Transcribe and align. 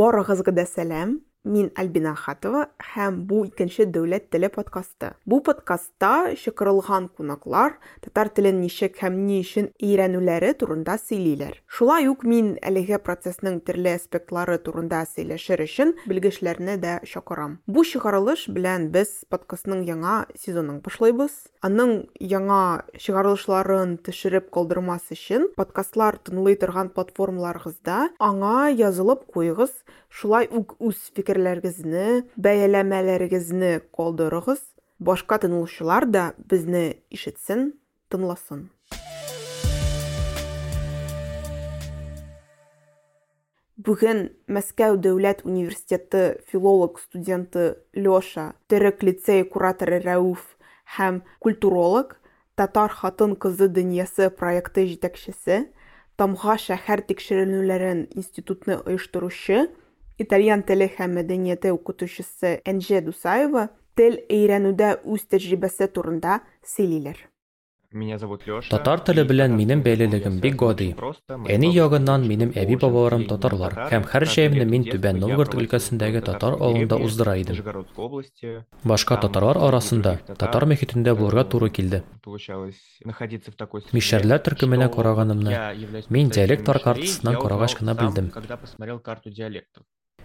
borrogas 0.00 0.40
gdeselem 0.46 1.18
Мин 1.44 1.70
Альбина 1.74 2.12
Хатова 2.20 2.66
һәм 2.92 3.22
бу 3.24 3.46
икенче 3.48 3.86
дәүләт 3.88 4.26
теле 4.28 4.50
подкасты. 4.52 5.14
Бу 5.24 5.38
подкастта 5.40 6.34
чакырылган 6.36 7.06
кунаклар 7.08 7.78
татар 8.04 8.28
телен 8.28 8.58
ничек 8.60 8.98
һәм 9.00 9.16
ни 9.24 9.38
өчен 9.40 9.70
өйрәнүләре 9.80 10.52
турында 10.60 10.98
сөйлиләр. 11.00 11.56
Шулай 11.64 12.10
ук 12.12 12.26
мин 12.28 12.58
әлеге 12.60 12.98
процессның 13.00 13.62
төрле 13.64 13.94
аспектлары 13.96 14.58
турында 14.60 15.00
сөйләшер 15.08 15.64
өчен 15.64 15.94
белгечләрне 16.04 16.76
дә 16.76 16.98
чакырам. 17.08 17.56
Бу 17.64 17.86
чыгарылыш 17.88 18.44
белән 18.52 18.90
без 18.92 19.24
подкастның 19.32 19.86
яңа 19.88 20.26
сезонын 20.36 20.82
башлыйбыз. 20.84 21.32
Аның 21.64 22.10
яңа 22.20 22.84
чыгарылышларын 23.00 23.96
төшереп 24.04 24.52
калдырмас 24.52 25.08
өчен 25.16 25.48
подкастлар 25.56 26.20
тыңлый 26.20 26.60
торган 26.60 26.92
платформаларыгызда 26.92 28.10
аңа 28.20 28.68
язылып 28.76 29.24
куегыз. 29.32 29.72
Шулай 30.10 30.48
ук 30.50 30.74
үз 30.82 30.98
фикерләрегезне, 31.14 32.26
бәяләмәләрегезне 32.34 33.78
калдырыгыз. 33.94 34.58
Башка 34.98 35.38
тыңлаучылар 35.40 36.04
да 36.10 36.24
безне 36.50 36.98
ишетсен, 37.14 37.70
тыңласын. 38.10 38.66
Бүген 43.80 44.26
Мәскәү 44.50 44.98
дәүләт 45.00 45.46
университеты 45.46 46.42
филолог 46.50 46.98
студенты 47.00 47.78
Лёша, 47.94 48.50
Төрек 48.68 49.06
лицей 49.06 49.46
кураторы 49.46 50.02
Рәүф 50.02 50.42
һәм 50.98 51.22
культуролог, 51.38 52.18
Татар 52.60 52.92
хатын-кызы 52.92 53.70
дөньясы 53.72 54.28
проекты 54.28 54.84
җитәкчесе, 54.90 55.70
Тамга 56.20 56.58
шәһәр 56.60 57.06
тикшеренүләрен 57.08 58.10
институтны 58.12 58.82
оештыручы, 58.84 59.70
итальян 60.20 60.62
теле 60.68 60.90
һәм 60.98 61.16
мәдәнияте 61.18 61.72
укытучысы 61.72 62.58
Әнҗә 62.68 63.00
Дусаева 63.08 63.68
тел 63.96 64.20
өйрәнүдә 64.28 64.94
үз 65.08 65.26
тәҗрибәсе 65.32 65.88
турында 65.96 66.40
сөйлиләр. 66.76 67.18
Меня 67.92 68.18
зовут 68.18 68.46
Лёша. 68.46 68.70
Татар 68.70 69.00
теле 69.02 69.24
белән 69.26 69.56
минем 69.58 69.80
бәйлелегем 69.82 70.36
бик 70.38 70.54
гади. 70.60 70.92
Әни 71.50 71.72
ягыннан 71.74 72.22
минем 72.22 72.52
әби 72.54 72.76
бабаларым 72.78 73.24
татарлар 73.26 73.74
һәм 73.90 74.06
һәр 74.12 74.26
җәемне 74.30 74.66
мин 74.70 74.84
Түбән 74.86 75.18
Новгород 75.18 75.56
өлкәсендәге 75.58 76.22
татар 76.22 76.54
авылында 76.54 77.00
уздыра 77.02 77.34
идем. 77.42 77.58
Башка 78.84 79.18
татарлар 79.26 79.58
арасында 79.58 80.14
татар 80.38 80.68
мөхитендә 80.70 81.16
булырга 81.18 81.42
туры 81.50 81.72
килде. 81.74 82.04
Мишәрләр 83.90 84.38
төркеменә 84.46 84.86
караганымны 84.94 85.50
мин 86.14 86.30
мишәрей, 86.30 86.62
картасыннан 86.62 87.42
карагач 87.42 87.74
кына 87.74 87.98
белдем. 87.98 88.30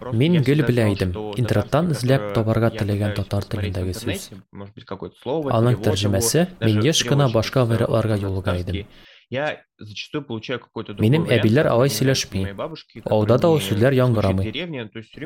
Знал, 0.00 0.94
идем. 0.94 1.10
что 1.12 1.32
Интернеттан 1.36 1.90
эзләп 1.92 2.32
табарга 2.34 2.70
теләгән 2.70 3.10
я 3.10 3.14
татар 3.16 3.44
телендәге 3.44 3.94
сүз. 3.96 4.30
Аның 5.56 5.80
тәрҗемәсе 5.82 6.46
мин 6.60 6.82
еш 6.84 7.02
кына 7.08 7.28
башка 7.32 7.64
написал 7.64 7.86
вариантларга 7.88 8.16
юлыга 8.16 8.56
идем. 8.60 8.86
Я 9.28 9.58
зачастую 9.78 10.22
получаю 10.22 10.60
какой-то 10.60 10.94
Минем 11.02 11.24
әбиләр 11.26 11.66
алай 11.66 11.90
сөйләшми. 11.90 12.44
Авылда 13.10 13.38
да 13.42 13.48
ул 13.50 13.58
сүзләр 13.58 13.96
яңгырамый. 13.98 14.52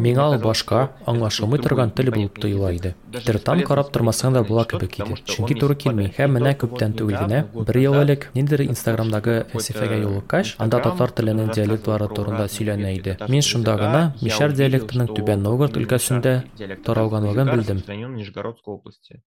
Миңа 0.00 0.24
ул 0.32 0.38
башка, 0.40 0.96
аңлашылмый 1.04 1.60
торган 1.60 1.92
тел 1.92 2.08
булып 2.14 2.40
тоела 2.40 2.72
иде. 2.72 2.94
Бесполезно 3.12 3.66
карап 3.68 3.92
тормасаң 3.92 4.38
да 4.38 4.42
була 4.42 4.64
кебек 4.64 4.96
иде. 5.02 5.20
Чөнки 5.28 5.58
туры 5.60 5.76
килми. 5.76 6.08
Һәм 6.16 6.38
менә 6.38 6.54
күптән 6.64 6.96
түгел 6.96 7.26
генә, 7.26 7.42
бер 7.52 7.80
ел 7.82 8.00
элек, 8.00 8.30
ниндидер 8.32 8.64
Инстаграмдагы 8.70 9.36
әсифәгә 9.52 10.00
юлыккач, 10.00 10.56
анда 10.56 10.80
татар 10.80 11.12
теленең 11.12 11.52
диалектлары 11.52 12.08
турында 12.08 12.48
сөйләнә 12.48 12.96
иде. 12.96 13.18
Мин 13.28 13.44
шунда 13.44 13.76
гына 13.76 14.04
Мишәр 14.24 14.56
диалектының 14.56 15.12
Түбән 15.12 15.44
Новгород 15.44 15.76
өлкәсендә 15.76 16.38
таралганлыгын 16.88 17.52
белдем. 17.52 17.84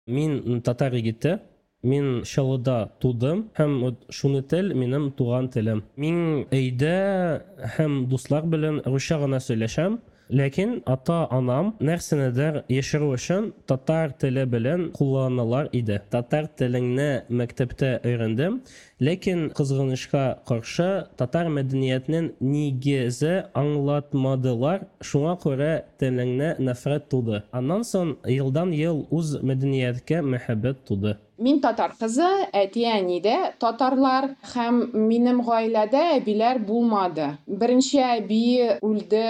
Мин 0.07 0.61
татар 0.61 0.95
егете. 0.95 1.41
Мин 1.83 2.21
Чаллыда 2.29 2.91
тудым 3.01 3.47
һәм 3.57 3.95
шуны 4.13 4.43
тел 4.43 4.73
минем 4.77 5.11
туган 5.17 5.49
телем. 5.49 5.83
Мин 5.97 6.45
өйдә 6.53 7.41
һәм 7.77 8.05
дуслар 8.11 8.45
белән 8.45 8.83
русча 8.85 9.17
гына 9.21 9.41
сөйләшәм. 9.41 9.99
Ләкин 10.31 10.77
ата-анам 10.87 11.73
нәрсәнедер 11.83 12.61
яшерү 12.71 13.09
өчен 13.17 13.49
татар 13.67 14.13
теле 14.21 14.45
белән 14.47 14.85
кулланалар 14.95 15.67
иде. 15.75 15.97
Татар 16.13 16.47
теленне 16.47 17.25
мәктәптә 17.27 17.89
өйрәндем. 18.07 18.61
Ләкин 19.03 19.49
кызганычка 19.57 20.23
каршы 20.47 20.87
татар 21.19 21.49
мәдәниятенең 21.51 22.29
нигезе 22.39 23.33
аңлатмадылар. 23.59 24.85
Шуңа 25.01 25.35
күрә 25.41 25.73
теленне 25.99 26.53
нәфрәт 26.63 27.09
туды. 27.11 27.41
Аннан 27.51 27.83
соң 27.83 28.15
елдан 28.23 28.71
ел 28.71 29.03
үз 29.11 29.35
мәдәнияткә 29.41 30.21
мәхәббәт 30.23 30.85
туды. 30.87 31.17
Мин 31.41 31.57
татар 31.61 31.95
кызы, 31.97 32.27
әти 32.53 32.83
әни 32.85 33.15
дә 33.25 33.35
татарлар 33.61 34.27
һәм 34.51 34.75
минем 35.07 35.39
гаиләдә 35.47 36.01
әбиләр 36.19 36.59
булмады. 36.67 37.29
Беренче 37.61 38.03
әби 38.05 38.41
үлде 38.85 39.23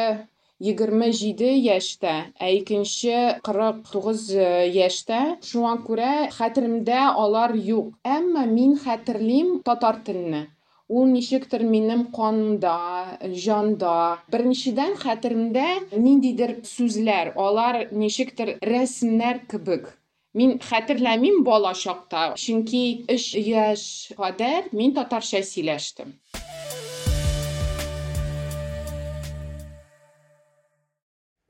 27 0.61 1.53
яшьтә, 1.65 2.15
ә 2.35 2.49
икенче 2.57 3.39
49 3.47 4.25
яшьтә. 4.75 5.21
Шуңа 5.51 5.77
күрә 5.87 6.09
хәтеремдә 6.35 6.99
алар 7.23 7.55
юк. 7.55 7.95
Әмма 8.03 8.43
мин 8.57 8.75
хәтерлим 8.83 9.61
татар 9.63 10.01
теленне. 10.03 10.43
Ул 10.91 11.07
ничектер 11.07 11.63
минем 11.63 12.03
канымда, 12.11 12.75
җанда. 13.45 13.95
Беренчедән 14.35 14.99
хәтеремдә 14.99 15.65
ниндидер 15.95 16.57
сүзләр, 16.67 17.31
алар 17.39 17.85
ничектер 18.03 18.57
рәсемнәр 18.59 19.45
кебек. 19.47 19.93
Мин 20.36 20.58
хәтерләмим 20.60 21.42
бала 21.46 21.72
чакта, 21.82 22.24
чөнки 22.36 22.82
3 23.08 23.46
яшь 23.48 23.86
кадәр 24.18 24.68
мин 24.76 24.92
татарча 24.98 25.40
сөйләштем. 25.50 26.12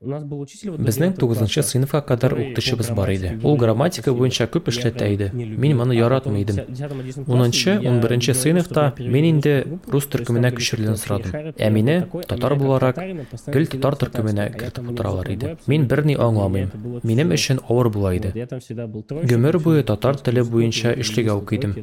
У 0.04 0.08
нас 0.08 0.24
был 0.24 0.40
учитель 0.40 0.74
Безнең 0.82 1.12
9нчы 1.14 1.62
сыйныфка 1.62 2.00
кадәр 2.02 2.32
укытучыбыз 2.34 2.90
бар 2.90 3.12
иде. 3.14 3.38
Ул 3.46 3.54
грамматика 3.56 4.10
буенча 4.12 4.48
күп 4.50 4.66
эшләтә. 4.72 5.30
Мин 5.32 5.76
моны 5.78 5.94
яратмый 5.94 6.42
идем. 6.42 6.56
10-нчы, 6.66 7.78
11-нче 7.78 8.34
сыйныфта 8.34 8.94
мин 8.98 9.28
инде 9.30 9.62
рус 9.86 10.08
төркеменә 10.10 10.50
күчерелүен 10.56 10.98
сорадым. 10.98 11.54
Ә 11.54 11.70
мине 11.70 12.08
татар 12.26 12.56
буларак 12.58 12.98
гел 12.98 13.66
татар 13.76 13.94
төркеменә 14.00 14.48
кертеп 14.58 14.90
утыралар 14.90 15.30
иде. 15.30 15.56
Мин 15.70 15.86
берни 15.86 16.18
аңламыйм. 16.18 16.74
Минем 17.04 17.30
өчен 17.38 17.62
авыр 17.68 17.90
була 17.94 18.16
иде. 18.18 18.34
Гөмер 18.34 19.60
буе 19.62 19.84
татар 19.86 20.18
теле 20.18 20.42
буенча 20.42 20.96
эшлегә 20.98 21.38
укыйдым. 21.38 21.78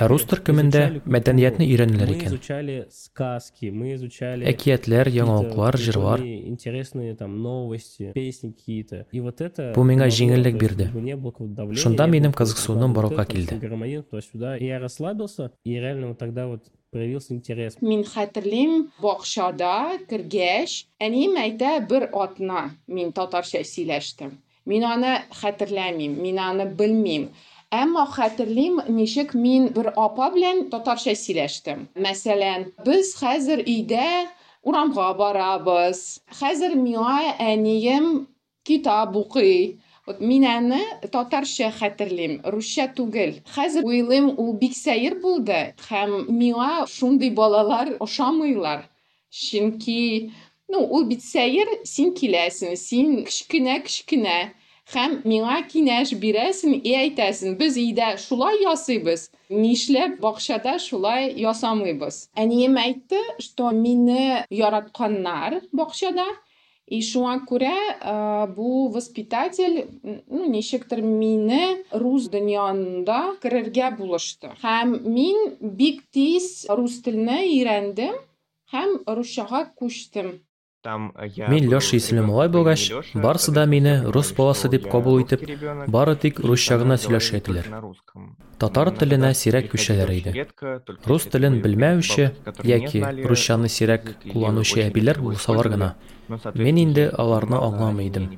Ә 0.00 0.08
рус 0.08 0.24
төркемендә 0.32 1.02
мәдәниятне 1.04 1.68
өйрәнәләр 1.68 2.16
икән. 2.16 2.40
Әкиятләр, 4.52 5.12
яңалыклар, 5.42 5.76
җырлар. 5.76 6.20
Интересные 6.22 7.14
там 7.14 7.42
новости, 7.42 8.12
песни 8.14 8.50
какие-то. 8.52 9.06
И 9.12 9.20
вот 9.20 9.40
это... 9.40 9.72
Бу 9.74 9.84
миңа 9.84 10.08
җиңеллек 10.08 10.56
бирде. 10.58 10.90
Мне 10.94 11.16
было 11.16 11.30
какое-то 11.30 11.54
давление, 11.54 11.82
Шунда 11.82 12.06
я 14.56 14.78
расслабился, 14.78 15.52
и 15.64 15.74
реально 15.74 16.08
вот 16.08 16.18
тогда 16.18 16.46
вот 16.46 16.64
проявился 16.90 17.34
интерес. 17.34 17.76
Мин 17.80 18.04
хәтерлим 18.04 18.90
бакчада 19.00 19.98
кергәч, 20.08 20.86
әнием 21.00 21.38
әйтә 21.40 21.80
бер 21.88 22.08
атна 22.12 22.76
мин 22.86 23.12
татарча 23.12 23.62
сөйләштем. 23.64 24.38
Мин 24.66 24.84
аны 24.84 25.22
хәтерләмим, 25.40 26.20
мин 26.20 26.38
аны 26.38 26.66
белмим. 26.66 27.30
Әмма 27.72 28.04
хәтерлим 28.06 28.82
ничек 28.88 29.32
мин 29.34 29.70
бер 29.72 29.92
апа 29.96 30.30
белән 30.34 30.68
татарча 30.70 31.16
сөйләштем. 31.16 31.88
Мәсәлән, 31.96 32.70
без 32.84 33.14
хәзер 33.16 33.64
өйдә 33.64 34.28
урамга 34.62 35.12
барабыз. 35.18 36.22
Хәзер 36.38 36.76
миңа 36.78 37.34
әнием 37.42 38.28
китап 38.64 39.16
укый. 39.16 39.80
Вот 40.06 40.18
мин 40.20 40.44
аны 40.50 40.80
татарча 41.12 41.68
хәтерлим, 41.70 42.40
русча 42.52 42.88
түгел. 42.96 43.36
Хәзер 43.54 43.86
уйлыйм, 43.86 44.32
ул 44.34 44.56
бик 44.58 44.74
сәер 44.74 45.20
булды 45.22 45.60
һәм 45.86 46.16
миңа 46.40 46.88
шундый 46.90 47.30
балалар 47.30 47.92
ошамыйлар. 48.02 48.88
Чөнки, 49.30 50.32
ну, 50.68 50.82
ул 50.82 51.06
бит 51.06 51.22
сәер, 51.22 51.70
син 51.86 52.10
киләсең, 52.18 52.74
син 52.76 53.14
кечкенә-кечкенә 53.28 54.40
һәм 54.90 55.20
миңа 55.24 55.60
киңәш 55.70 56.12
бирәсең 56.18 56.74
и 56.82 56.94
әйтәсең, 56.98 57.54
без 57.60 57.76
өйдә 57.78 58.16
шулай 58.18 58.58
ясыйбыз. 58.64 59.28
Нишләп 59.50 60.18
бакчада 60.20 60.78
шулай 60.82 61.30
ясамыйбыз? 61.38 62.28
Әнием 62.34 62.76
әйтте, 62.82 63.20
что 63.38 63.70
мине 63.70 64.44
яратканнар 64.50 65.60
бакчада. 65.72 66.26
И 66.92 66.98
шуңа 67.00 67.38
күрә 67.48 68.48
бу 68.56 68.90
воспитатель, 68.92 69.86
ну, 70.02 70.44
ничектер 70.50 71.00
мине 71.00 71.84
рус 71.92 72.26
дөньясында 72.28 73.38
керергә 73.40 73.94
булышты. 73.96 74.50
Һәм 74.60 74.98
мин 75.06 75.56
бик 75.62 76.02
тиз 76.12 76.66
рус 76.68 76.98
теленә 77.06 77.38
өйрәндем. 77.46 78.18
һәм 78.72 78.92
русчага 79.06 79.66
күчтем. 79.76 80.40
По 80.82 80.88
имени 80.88 82.48
булгач, 82.48 82.90
Лёша, 82.90 83.18
барысы 83.18 83.52
да 83.52 83.66
сказали, 83.66 84.02
рус 84.04 84.32
баласы 84.32 84.68
я 84.68 84.88
кабул 84.90 85.22
итеп, 85.22 85.42
бары 85.86 86.16
тик 86.16 86.40
русча 86.40 86.76
гына 86.76 86.96
русском. 87.80 88.36
Татар 88.58 88.90
сирәк 89.34 89.70
приходилось 89.70 89.70
күчәләр 89.72 90.10
иде. 90.14 90.46
только 90.86 91.08
Рус 91.08 91.24
телен 91.26 91.60
белмәүче 91.62 92.34
которые 92.44 92.78
не 92.78 92.84
яки 92.84 92.98
знали 92.98 93.22
русчаны 93.22 93.68
сирәк 93.68 94.02
язык, 94.04 94.16
или 94.24 94.32
кулланучы 94.32 94.82
әбиләр 94.86 95.18
булсалар 95.18 95.68
гына, 95.68 95.96
мин 96.28 96.38
соответственно, 96.38 96.78
инде 96.84 97.00
я 97.00 97.06
не 97.10 97.14
аларны 97.18 97.56
аңламый 97.56 98.06
идем. 98.08 98.28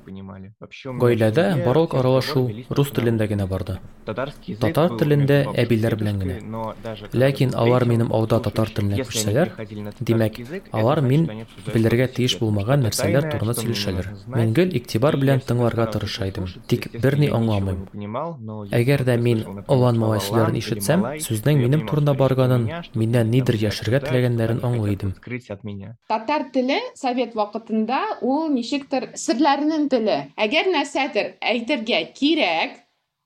Гаиләдә 1.00 1.50
семье 1.52 1.64
барлык 1.66 1.94
аралашу 1.94 2.50
рус 2.70 2.90
телендә 2.90 3.28
русском. 3.28 3.36
генә 3.36 3.46
барды. 3.46 3.78
Татар 4.06 4.96
телендә 4.96 5.44
әбиләр 5.54 5.96
белән 5.96 6.18
дедушкой, 6.18 6.40
генә. 6.40 7.08
Ләкин 7.12 7.54
алар 7.54 7.84
минем 7.84 8.12
ауда 8.12 8.40
татар 8.40 8.68
теленә 8.68 9.04
күчсәләр, 9.04 9.52
димәк, 10.00 10.40
алар 10.72 11.02
мин 11.02 11.46
белергә 11.74 12.08
что-то 12.08 12.16
тиеш 12.16 12.33
секретное, 12.33 12.39
булмаган 12.39 12.79
что-то 12.79 12.89
нәрсәләр 12.89 13.21
тайное, 13.21 13.31
турында 13.31 13.53
что 13.53 13.61
мне 13.61 13.69
не 13.69 13.75
сөйләшәләр. 13.75 14.05
нужно 14.09 14.15
знать. 14.25 14.39
Мин 14.39 14.53
гел 14.53 14.69
игътибар 14.69 15.13
И 15.15 15.19
белән 15.19 15.35
я 15.35 15.39
всегда 15.39 15.53
тыңларга 15.53 15.85
старался 15.85 15.99
тырыша 15.99 16.29
идем, 16.29 16.43
послушать, 16.43 16.67
тик 16.67 16.79
естественно, 16.79 17.01
берни 17.03 17.25
я 17.25 17.31
ничего 17.31 17.37
аңламыйм. 17.39 17.79
не 17.79 17.85
понимал, 17.85 18.37
но 18.39 18.63
если 18.63 18.77
Әгәр 18.77 18.99
дә 19.03 19.15
кто-то 19.15 19.21
мин 19.21 19.37
слышал, 19.37 19.53
например, 19.53 19.65
олан 19.67 19.95
слово 19.95 20.07
малай 20.07 20.19
сүзләрен 20.19 20.39
«лам» 20.39 20.51
или 20.51 20.59
ишетсәм, 20.59 20.99
«малай», 20.99 21.19
сүзнең 21.19 21.43
то 21.43 21.49
я 21.49 21.55
минем 21.55 21.79
понимал, 21.79 21.89
турында 21.89 22.13
что 22.13 22.17
речь 22.17 22.17
про 22.17 22.27
барганын, 22.27 22.63
меня, 22.63 22.83
что 22.83 22.99
миннән 22.99 23.27
они 23.27 23.31
нидер 23.37 23.55
там 23.55 23.69
яшәргә 23.69 23.97
что-то 23.99 24.05
теләгәннәрен 24.09 24.59
хотят 24.59 24.71
аңлый 24.71 24.93
идем. 24.95 25.11
скрыть 25.15 25.49
от 25.49 25.63
меня. 25.63 25.97
Татар 26.07 26.43
теле 26.53 26.79
совет 26.95 27.35
вакытында 27.35 28.01
ул 28.21 28.49
ничектер 28.49 29.11
серләрнең 29.15 29.89
теле. 29.89 30.31
Әгәр 30.37 30.71
нәрсәдер 30.73 31.35
әйтергә 31.41 32.13
кирәк, 32.13 32.77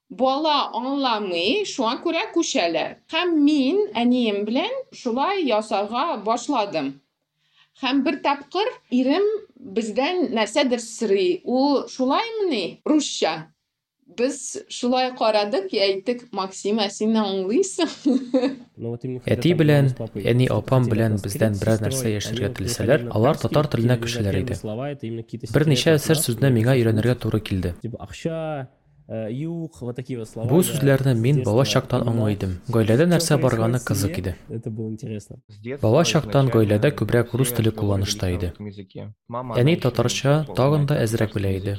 бала 0.10 0.70
аңламый, 0.78 1.64
шуңа 1.66 1.98
күрә 2.04 2.28
күчәләр. 2.36 2.98
Һәм 3.14 3.38
мин 3.46 3.80
әнием 3.98 4.44
белән 4.46 4.74
шулай 4.94 5.44
ясарга 5.48 6.18
башладым. 6.26 7.00
Һәм 7.79 8.01
бер 8.03 8.17
тапкыр 8.25 8.67
ирем 8.91 9.27
бездән 9.55 10.33
нәрсәдер 10.35 10.83
сорый. 10.83 11.39
Ул 11.45 11.85
шулаймыни? 11.93 12.81
Русча. 12.89 13.53
Без 14.19 14.57
шулай 14.73 15.13
карадык, 15.15 15.69
әйттек, 15.77 16.25
Максим, 16.35 16.81
ә 16.83 16.89
син 16.91 17.13
аңлыйсың? 17.21 17.93
Әти 19.35 19.53
белән, 19.55 19.93
әни 20.25 20.49
апам 20.51 20.89
белән 20.91 21.21
бездән 21.23 21.59
берәр 21.61 21.85
нәрсә 21.85 22.15
яшәргә 22.17 22.51
теләсәләр, 22.57 23.05
алар 23.15 23.39
татар 23.39 23.69
теленә 23.71 23.99
күчәләр 24.03 24.41
иде. 24.41 24.59
Берничә 25.55 25.95
әсәр 26.01 26.19
сүзне 26.25 26.51
миңа 26.57 26.75
өйрәнергә 26.81 27.19
туры 27.27 27.43
килде. 27.45 27.77
Акча, 29.09 29.29
э, 29.29 29.33
юк, 29.33 29.81
вот 29.81 29.97
такие 29.97 30.19
вот 30.19 30.29
слова. 30.29 30.49
Я, 30.49 30.63
сүзләрне 30.63 31.15
мин 31.15 31.43
бала 31.43 31.65
нәрсә 33.07 33.39
барганы 33.41 33.79
происходит 33.79 33.83
в 33.83 33.85
кызык 33.85 34.15
семье, 34.15 34.21
иде. 34.21 34.37
Это 34.49 34.71
было 34.71 34.89
интересно. 34.91 35.37
Бала 35.81 36.05
изначально 36.05 36.51
гаиләдә 36.51 36.91
күбрәк 36.93 37.33
рус 37.33 37.49
русском 37.49 38.67
языке. 38.67 39.15
Мама, 39.29 39.57
Әни 39.57 39.75
не 39.75 39.77
тагын 40.55 40.87
да 40.87 41.03
белә 41.35 41.57
татарском 41.57 41.57
иде. 41.57 41.77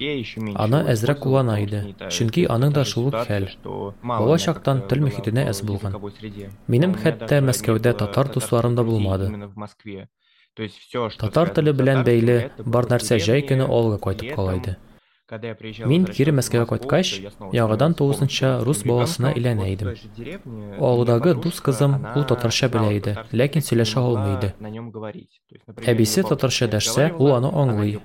Аны 0.55 0.83
куллана 1.15 1.61
потому 1.61 1.91
иде. 1.91 1.95
Чөнки 2.09 2.47
аның 2.49 2.73
да 2.73 2.83
та 2.83 2.85
шул 2.85 3.07
ук 3.07 3.13
ситуация, 3.13 3.45
хәл. 3.61 3.93
Бала 4.03 4.37
как-то 4.37 4.71
тел 4.89 4.89
была 4.89 5.01
мөхитенә 5.05 5.47
әз 5.49 5.63
булган. 5.63 5.93
среде. 6.17 6.49
Минем 6.67 6.95
хәтта 6.95 7.41
Мәскәүдә 7.41 7.93
татар 7.97 8.33
дусларым 8.33 8.75
да 8.75 8.83
булмады. 8.83 9.29
что 11.09 11.29
Татар 11.29 11.49
теле 11.53 11.71
белән 11.73 12.03
бәйле 12.03 12.51
бар 12.65 12.85
нәрсә 12.85 13.19
деревне. 13.19 13.47
көне 13.47 13.69
При 13.69 13.97
кайтып 13.99 14.35
кала 14.35 14.55
иде. 14.57 14.77
Возвращался 15.29 16.13
кире 16.13 16.31
Мәскәүгә 16.31 16.65
кайткач, 16.69 17.07
то 17.15 17.21
я 17.21 17.31
снова 17.31 17.51
яңадан 17.53 17.93
становился 17.93 17.97
тугызынча 17.99 18.49
полностью 18.49 18.65
рус 18.65 18.83
баласына 18.83 19.33
әйләнә 19.33 19.65
идем. 19.73 19.87
дус 21.41 21.61
кызым, 21.61 22.05
ул 22.15 22.23
татарча 22.23 22.67
знала 22.67 22.89
белә 22.89 22.97
иде, 22.97 23.15
ләкин 23.31 23.61
сөйләшә 23.61 23.99
алмый 23.99 24.37
иде. 24.37 24.55
например, 24.59 25.89
Әбисе 25.89 26.23
татарча 26.23 26.67
дәшсә, 26.67 27.13
ул 27.17 27.33
аны 27.35 27.49
аңлый. 27.53 27.99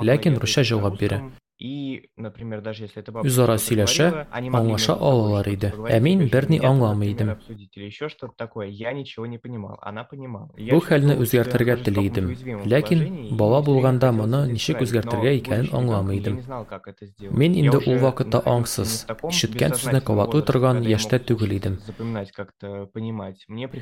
Ләкин 0.00 0.38
русча 0.38 0.62
җавап 0.62 0.98
бирә. 0.98 1.22
Что-то 1.62 3.54
сөйләшә, 3.62 4.26
аңлаша 4.32 4.96
алалар 4.98 5.46
иде. 5.48 5.70
Ә 5.70 6.00
мин 6.00 6.28
берни 6.28 6.58
аңламый 6.58 7.12
идем. 7.12 7.30
обсудить 7.30 7.76
или 7.76 7.84
еще 7.84 8.08
что-то 8.08 8.32
такое. 8.36 8.66
Я 8.66 8.92
ничего 8.92 9.26
не 9.26 9.38
понимал, 9.38 9.78
она 9.80 10.04
понимала. 10.04 10.48
Я 10.56 10.74
Бу 10.74 10.80
хәлне 10.80 11.14
үзгәртергә 11.16 11.84
таком 11.84 12.06
идем. 12.06 12.34
Ләкин 12.66 13.36
бала 13.36 13.62
булганда 13.62 14.12
моны 14.12 14.50
ничек 14.50 14.80
үзгәртергә 14.82 15.38
икәнен 15.38 15.68
аңламый 15.70 16.18
идем. 16.18 16.40
Мин 17.30 17.54
инде 17.54 17.78
ул 17.78 17.98
вакытта 17.98 18.42
аңсыз, 18.44 19.06
ишеткән 19.30 19.76
сүзне 19.78 20.00
кабатлый 20.00 20.42
торган 20.42 20.82
яшьтә 20.82 21.20
түгел 21.20 21.52
идем. 21.54 21.78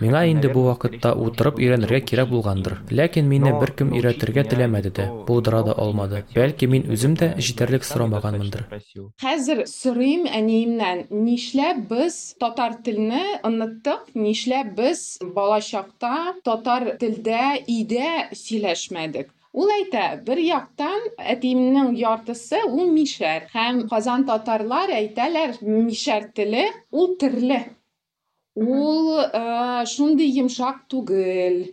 Миңа 0.00 0.26
инде 0.29 0.49
бу 0.49 0.61
наверное, 0.61 0.69
вакытта 0.71 1.15
утырып 1.15 1.56
өйрәнергә 1.59 2.00
кирәк 2.05 2.29
булгандыр. 2.29 2.79
Ләкин 2.91 3.29
мине 3.29 3.55
беркем 3.59 3.94
өйрәтергә 3.97 4.44
теләмәде 4.53 4.91
дә, 4.91 5.09
булдыра 5.26 5.62
да 5.65 5.73
алмады. 5.73 6.25
Бәлки 6.35 6.67
мин 6.67 6.91
үзем 6.91 7.15
дә 7.17 7.31
Наверное, 7.31 7.69
сорамаганмындыр. 7.78 8.67
просил. 8.69 9.11
Хәзер 9.22 9.67
сорыйм 9.67 10.26
әниемнән, 10.26 11.06
нишләп 11.11 11.88
без 11.90 12.34
татар 12.40 12.78
телене 12.84 13.40
оныттык, 13.43 14.14
нишләп 14.14 14.75
без 14.76 15.19
бала 15.22 15.61
чакта 15.61 16.34
татар 16.44 16.96
телдә 16.99 17.62
өйдә 17.67 18.31
сөйләшмәдек. 18.34 19.31
Ул 19.52 19.70
әйтә, 19.75 20.22
бер 20.26 20.38
яктан 20.38 21.08
әтиемнең 21.19 21.96
яртысы 21.99 22.61
ул 22.69 22.87
мишәр 22.94 23.49
һәм 23.50 23.88
Казан 23.90 24.26
татарлар 24.28 24.93
әйтәләр, 24.94 25.56
мишәр 25.62 26.31
теле 26.34 26.69
ул 26.93 27.16
терле. 27.19 27.64
Ул 28.55 29.19
э, 29.19 29.87
шундый 29.87 30.31
йомшак 30.38 30.84
түгел. 30.90 31.64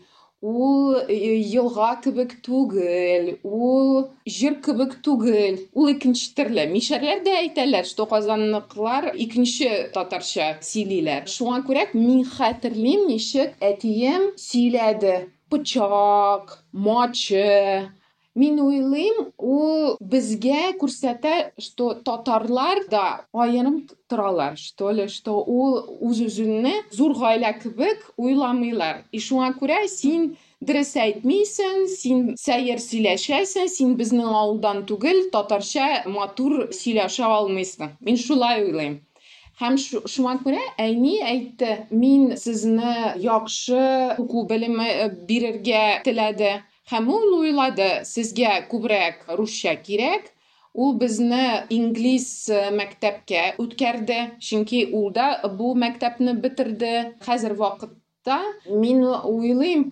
Ул 0.46 0.94
э, 0.96 1.16
елга 1.50 1.96
кебек 2.04 2.36
түгел. 2.46 3.40
Ул 3.44 4.04
җир 4.30 4.60
кебек 4.62 5.00
түгел. 5.02 5.58
Ул 5.74 5.90
икенче 5.90 6.30
төрле. 6.38 6.68
Мишәрләр 6.70 7.24
дә 7.26 7.34
әйтәләр, 7.40 7.90
что 7.90 8.06
казанлыклар 8.06 9.10
икенче 9.18 9.90
татарча 9.96 10.52
сөйлиләр. 10.62 11.26
Шуңа 11.26 11.64
күрә 11.66 11.88
мин 11.96 12.22
хәтерлим, 12.36 13.08
ничек 13.10 13.58
әтием 13.58 14.30
сөйләде. 14.38 15.16
Пычак, 15.50 16.60
мачы. 16.72 17.90
Мин 18.38 18.60
уйлыйм, 18.62 19.32
ул 19.42 19.96
безгә 19.98 20.76
күрсәтә, 20.78 21.54
что 21.58 21.96
татарлар 22.06 22.84
да 22.92 23.26
аерым 23.34 23.88
торалар, 24.08 24.58
что 24.62 24.92
ли, 24.92 25.08
что 25.08 25.40
ул 25.42 25.80
үз-үзенне 26.06 26.76
зур 26.92 27.16
гаилә 27.18 27.56
кебек 27.64 28.04
уйламыйлар. 28.16 29.02
И 29.12 29.18
шуңа 29.18 29.50
күрә 29.58 29.80
син 29.90 30.36
дөрес 30.62 30.94
әйтмисең, 31.02 31.88
син 31.90 32.22
сәер 32.38 32.78
сөйләшәсең, 32.78 33.68
син 33.74 33.98
безнең 33.98 34.30
авылдан 34.30 34.86
түгел, 34.86 35.32
татарча 35.34 36.04
матур 36.06 36.68
сөйләшә 36.70 37.26
алмыйсың. 37.26 37.98
Мин 38.06 38.22
шулай 38.22 38.68
уйлыйм. 38.68 39.00
Һәм 39.58 39.82
шу- 39.82 40.06
шуңа 40.06 40.38
күрә 40.46 40.62
әни 40.78 41.18
әйтте, 41.26 41.88
мин 41.90 42.36
сезне 42.38 43.16
яхшы 43.18 44.14
уку 44.22 44.46
белеме 44.46 44.86
э, 44.86 45.10
бирергә 45.10 46.04
теләде. 46.06 46.60
Һәм 46.88 47.10
ул 47.12 47.34
уйлады, 47.42 47.88
сезгә 48.08 48.52
күбрәк 48.72 49.26
русча 49.36 49.74
кирәк. 49.76 50.30
Ул 50.78 50.94
безне 51.02 51.66
инглиз 51.74 52.28
э, 52.54 52.70
мәктәпкә 52.72 53.42
үткәрде, 53.60 54.20
чөнки 54.40 54.84
ул 54.96 55.10
да 55.12 55.26
бу 55.60 55.74
мәктәпне 55.76 56.36
бетерде. 56.44 56.94
Хәзер 57.26 57.58
вакытта 57.60 58.38
мин 58.70 59.04
уйлыйм, 59.04 59.88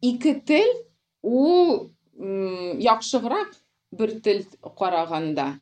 ике 0.00 0.34
тел 0.48 0.72
ул 1.22 1.92
яхшырак 2.18 3.54
бер 3.92 4.18
тел 4.24 4.42
караганда. 4.80 5.60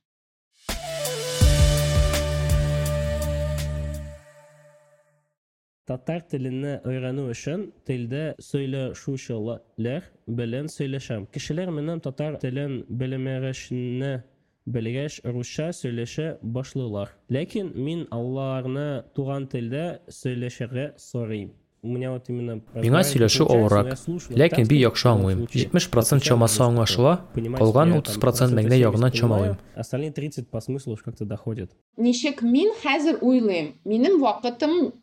Татар 5.86 6.24
телене 6.26 6.80
өйрәнү 6.82 7.28
өчен 7.30 7.60
телдә 7.86 8.32
сөйләшүчеләр 8.42 10.08
белән 10.26 10.66
сөйләшәм. 10.66 11.28
Кешеләр 11.30 11.70
минем 11.70 12.00
татар 12.02 12.40
телен 12.42 12.80
белмәгәчне 12.90 14.24
белгәч 14.66 15.20
русча 15.30 15.68
сөйләшә 15.70 16.40
башлыйлар. 16.42 17.12
Ләкин 17.30 17.70
мин 17.78 18.02
аларны 18.10 19.04
туган 19.14 19.46
телдә 19.46 20.00
сөйләшергә 20.10 20.88
сорыйм. 20.98 21.54
Миңа 21.86 23.04
сөйләшү 23.06 23.46
авыррак, 23.46 23.94
ләкин 24.34 24.66
бик 24.66 24.80
яхшы 24.80 25.06
аңлыйм. 25.12 25.46
70% 25.54 26.26
чамасы 26.26 26.64
аңлашыла, 26.66 27.14
калган 27.60 27.94
30% 28.00 28.58
мәгънә 28.58 28.82
ягыннан 28.82 29.14
чамалыйм. 29.14 29.54
Остальные 29.76 30.10
30 30.10 30.50
по 30.50 30.60
смыслу 30.60 30.94
уж 30.94 31.06
как-то 31.06 31.24
доходят. 31.24 31.70
Ничек 31.96 32.42
мин 32.42 32.74
хәзер 32.82 33.20
уйлыйм, 33.22 33.76
минем 33.84 34.18
вакытым 34.18 34.96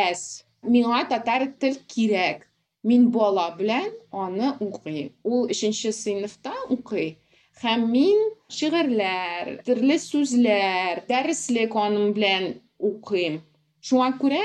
әз. 0.00 0.22
Миңа 0.74 1.04
татар 1.10 1.46
тел 1.62 1.78
кирәк. 1.92 2.44
Мин 2.88 3.08
бала 3.14 3.48
белән 3.58 3.88
аны 4.24 4.52
укый. 4.64 5.12
Ул 5.24 5.48
3нче 5.50 5.92
сыйныфта 5.92 6.54
укый. 6.74 7.16
Һәм 7.62 7.88
мин 7.90 8.20
шигырьләр, 8.54 9.56
төрле 9.66 9.98
сүзләр, 9.98 11.02
дәреслек 11.10 11.74
аның 11.74 12.12
белән 12.18 12.52
укыйм. 12.78 13.40
Шуңа 13.82 14.12
күрә 14.20 14.44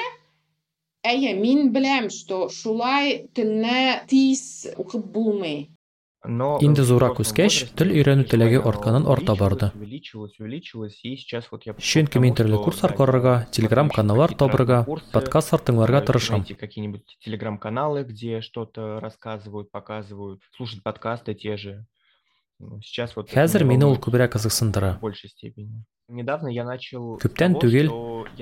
әйе 1.04 1.36
мин 1.38 1.70
беләм 1.76 2.10
что 2.18 2.48
шулай 2.50 3.16
телне 3.38 4.02
тиз 4.10 4.44
укып 4.80 5.06
булмый 5.16 5.58
Инде 6.24 6.84
зурак 6.88 7.20
взрослом 7.20 7.26
үскәч, 7.28 7.56
возрасте 7.60 7.76
тел 7.76 7.90
өйрәнү 7.92 8.24
теләге 8.32 8.60
оно 8.62 8.70
артканнан 8.70 9.08
арта 9.12 9.34
барды. 9.36 9.72
Увеличивалось, 9.76 10.40
увеличивалось, 10.40 11.00
и 11.04 11.18
сейчас 11.18 11.52
вот 11.52 11.66
я 11.66 11.74
пришел 11.74 12.00
Чөнки 12.00 12.18
мин 12.18 12.34
төрле 12.34 12.56
курслар 12.64 12.94
карарга, 12.96 13.46
телеграм-каналлар 13.52 14.34
табырга, 14.34 14.86
подкастлар 15.12 15.60
тыңларга 15.60 16.00
э, 16.00 16.06
тырышам. 16.08 16.46
какие-нибудь 16.46 17.18
телеграм-каналы, 17.20 18.06
где 18.06 18.40
что-то 18.40 19.02
рассказывают, 19.02 19.70
показывают, 19.70 20.42
слушать 20.56 20.82
подкасты 20.82 21.34
те 21.34 21.58
же. 21.58 21.86
Сейчас 22.82 23.18
вот 23.18 23.30
Хәзер 23.30 23.66
мине 23.66 23.86
ул 23.86 23.98
күбрәк 24.00 24.38
кызыксындыра. 24.38 25.02
Недавно 26.08 26.48
я 26.48 26.64
начал 26.64 27.18
Күптән 27.20 27.56
түгел 27.60 27.90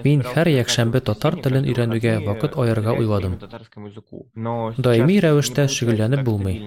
мин 0.04 0.22
һәр 0.22 0.50
якшәмбе 0.54 1.02
татар 1.02 1.38
телен 1.42 1.66
каждые 1.66 1.74
өйрәнүгә 1.74 2.14
вакыт 2.26 2.58
уделять 2.58 3.00
уйладым. 3.00 3.38
Даими 4.78 5.18
рәвештә 5.22 5.68
шөгыльләнеп 5.70 6.26
булмый. 6.26 6.62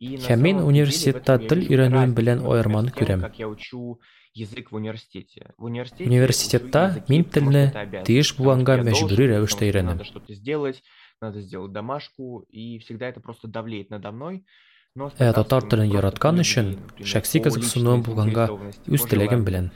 Һәм 0.00 0.40
мин 0.42 0.60
университетта 0.62 1.38
тел 1.38 1.58
вижу 1.58 1.74
өйрәнүем 1.74 2.14
белән 2.14 2.44
аерманы 2.44 2.90
күрәм. 2.90 3.20
как 3.20 3.38
я 3.38 3.48
учу 3.48 4.00
язык 4.34 4.72
в 4.72 4.74
университете. 4.76 5.54
В 5.58 5.64
университете 5.64 6.04
Университетта 6.04 7.04
мин 7.08 7.24
телне 7.24 7.72
тиеш 8.04 8.34
булганга 8.36 8.82
мәҗбүри 8.82 9.30
рәвештә 9.34 9.70
өйрәнәм. 9.70 10.00
надо 11.20 11.40
сделать, 11.40 11.72
домашку, 11.72 12.44
и 12.50 12.78
всегда 12.80 13.08
это 13.08 13.20
просто 13.20 13.48
давлеет 13.48 13.90
надо 13.90 14.12
мной. 14.12 14.44
Ә 14.94 15.32
татар 15.34 15.64
телен 15.66 15.88
яраткан 15.90 16.36
өчен 16.38 16.68
шәхси 17.12 17.40
кызыксынуым 17.42 18.04
булганга 18.06 18.44
үз 18.86 19.06
теләгем 19.10 19.42
белән. 19.48 19.72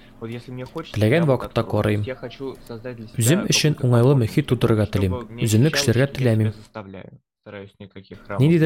Теләгән 0.94 1.26
вакытта 1.26 1.64
карыйм. 1.72 2.04
Үзем 3.18 3.42
өчен 3.50 3.74
уңайлы 3.82 4.14
мөхит 4.20 4.46
тудырырга 4.52 4.86
телим. 4.86 5.18
Үземне 5.42 5.74
себя 5.74 6.06
теләмим. 6.06 6.54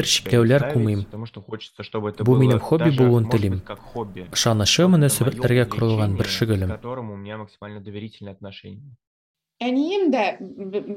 Чикләүләр 0.05 0.59
ставить, 0.59 0.73
кумыйм. 0.73 1.01
Бу 2.23 2.31
было 2.31 2.39
минем 2.39 2.59
хобби 2.59 2.91
булуын 2.91 3.29
телим. 3.29 3.61
Просто 4.33 4.87
мөнәсәбәтләргә 4.91 5.65
корылган 5.71 6.17
бер 6.17 6.27
шөгылем. 6.27 6.69
к 6.69 6.75
которому 6.75 7.13
у 7.13 7.17
меня 7.17 7.37
максимально 7.37 7.79
доверительные 7.79 8.33
отношения. 8.33 8.95
Әнием 9.63 10.11
дә 10.11 10.25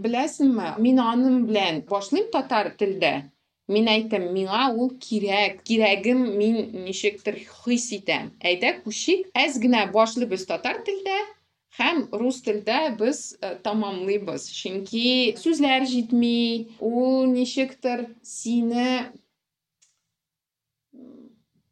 беләсеңме, 0.03 0.75
мин 0.83 0.99
аның 0.99 1.47
белән 1.47 1.83
башлыйм 1.87 2.31
татар 2.33 2.73
телдә. 2.81 3.31
Мин 3.69 3.87
әйтәм, 3.91 4.33
миңа 4.35 4.73
ул 4.75 4.93
кирәк. 4.99 5.63
Кирәгем 5.67 6.39
мин 6.39 6.85
ничектер 6.87 7.39
хис 7.39 7.93
итәм. 7.93 8.33
Әйдә 8.41 8.83
күчик, 8.85 9.27
әз 9.35 9.59
генә 9.63 9.87
башлыйбыз 9.93 10.47
татар 10.47 10.83
телдә 10.87 11.19
һәм 11.79 12.07
рус 12.13 12.41
телдә 12.47 12.97
без 12.99 13.37
э, 13.41 13.55
тамамлыйбыз. 13.65 14.49
Чөнки 14.59 15.37
сүзләр 15.41 15.85
җитми, 15.91 16.73
ул 16.81 17.27
ничектер 17.33 18.09
сине 18.23 19.13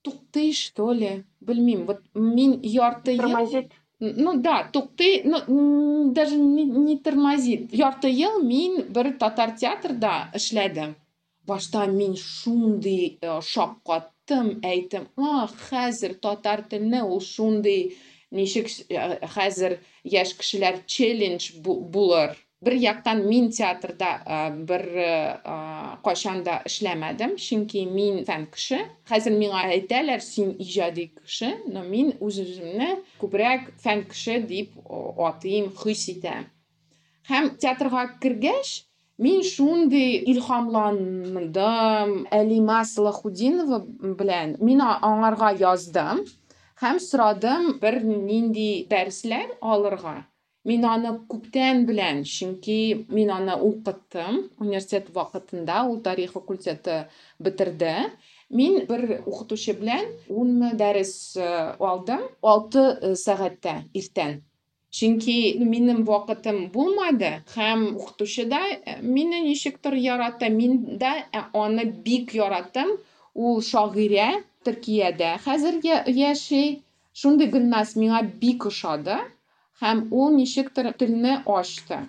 туктый, 0.05 0.53
что 0.53 0.93
ли? 0.93 1.25
Белмим. 1.41 1.87
Вот 1.87 2.03
мин 2.15 2.61
ярты 2.63 3.13
ел 3.13 3.23
Тормозит. 3.23 3.73
Ну 4.01 4.41
да, 4.41 4.69
туктый, 4.71 5.23
ну 5.25 6.13
даже 6.13 6.37
не, 6.37 6.65
не 6.65 6.99
тормозит. 6.99 7.73
Ярты 7.73 8.09
ел 8.11 8.43
мин 8.43 8.85
бер 8.89 9.15
татар 9.19 9.53
театрда 9.53 10.31
эшләдем. 10.35 10.97
Башта 11.47 11.87
мин 11.87 12.17
шундый 12.17 13.19
э, 13.21 13.41
шок 13.43 13.83
каттым, 13.85 14.61
әйтем, 14.65 15.09
а, 15.17 15.47
хәзер 15.69 16.15
татар 16.15 16.63
теленә 16.71 17.03
ул 17.05 17.21
шундый 17.21 17.97
ничек 18.34 18.68
э, 18.90 19.20
хәзер 19.36 19.80
яшь 20.04 20.36
кешеләр 20.38 20.84
челлендж 20.86 21.54
бу- 21.64 21.82
булыр. 21.82 22.38
Бер 22.62 22.74
яктан 22.76 23.22
мин 23.24 23.52
театрда 23.56 24.10
э, 24.26 24.52
бер 24.68 24.82
э, 24.84 25.40
э, 25.44 25.96
кайчан 26.04 26.44
да 26.44 26.58
эшләмәдем, 26.68 27.38
чөнки 27.40 27.86
мин 27.88 28.26
фән 28.28 28.50
кеше. 28.52 28.82
Хәзер 29.08 29.38
миңа 29.40 29.62
әйтәләр, 29.72 30.20
син 30.20 30.52
иҗади 30.60 31.08
кеше, 31.22 31.54
но 31.72 31.86
мин 31.88 32.12
үз-үземне 32.20 32.98
күбрәк 33.22 33.72
фән 33.80 34.04
кеше 34.12 34.42
дип 34.44 34.76
о, 34.84 35.30
атыйм, 35.30 35.72
хис 35.72 36.10
итәм. 36.12 36.50
Һәм 37.30 37.56
театрга 37.62 38.10
кергәч, 38.20 38.84
мин 39.24 39.40
шундый 39.44 40.18
илһамландым, 40.32 42.26
Әлимә 42.32 42.84
Салахудинова 42.84 43.80
белән 44.20 44.58
мин 44.60 44.82
а- 44.82 45.00
аңарга 45.00 45.54
яздым 45.60 46.26
Һәм 46.83 47.01
сорадым 47.03 47.67
бер 47.83 48.01
нинди 48.05 48.87
дәресләр 48.91 49.59
алырга. 49.61 50.15
Мин 50.65 50.87
аны 50.89 51.11
күптән 51.29 51.83
белән, 51.89 52.23
чөнки 52.25 52.77
мин 53.13 53.31
аны 53.35 53.57
укыттым 53.67 54.39
университет 54.65 55.11
вакытында, 55.13 55.83
ул 55.91 55.99
тарих 56.07 56.33
факультеты 56.33 57.03
бетерде. 57.39 57.93
Мин 58.49 58.87
бер 58.89 59.21
укытучы 59.27 59.75
белән 59.77 60.09
10 60.31 60.79
дәрес 60.81 61.13
э, 61.37 61.51
алдым 61.91 62.25
6 62.41 63.15
сәгатьтә 63.27 63.77
иртән. 63.93 64.41
Чөнки 64.95 65.59
минем 65.59 66.05
вакытым 66.09 66.69
булмады 66.73 67.31
һәм 67.53 67.81
укытучы 67.99 68.45
да 68.49 68.61
э, 68.73 69.01
мине 69.03 69.41
ничектер 69.45 69.99
ярата, 70.01 70.49
мин 70.49 70.97
дә 71.01 71.13
э, 71.29 71.45
аны 71.53 71.85
бик 72.07 72.33
яратам. 72.33 72.97
Ул 73.48 73.62
шагыйрә 73.70 74.28
Төркиядә 74.68 75.32
хәзер 75.46 75.80
я- 75.88 76.04
яши. 76.20 76.62
Шундый 77.22 77.50
Гөлнас 77.54 77.96
миңа 78.02 78.22
бик 78.42 78.66
ошады 78.72 79.18
һәм 79.82 80.02
ул 80.22 80.34
ничектер 80.36 80.92
телне 81.04 81.38
ачты. 81.60 82.00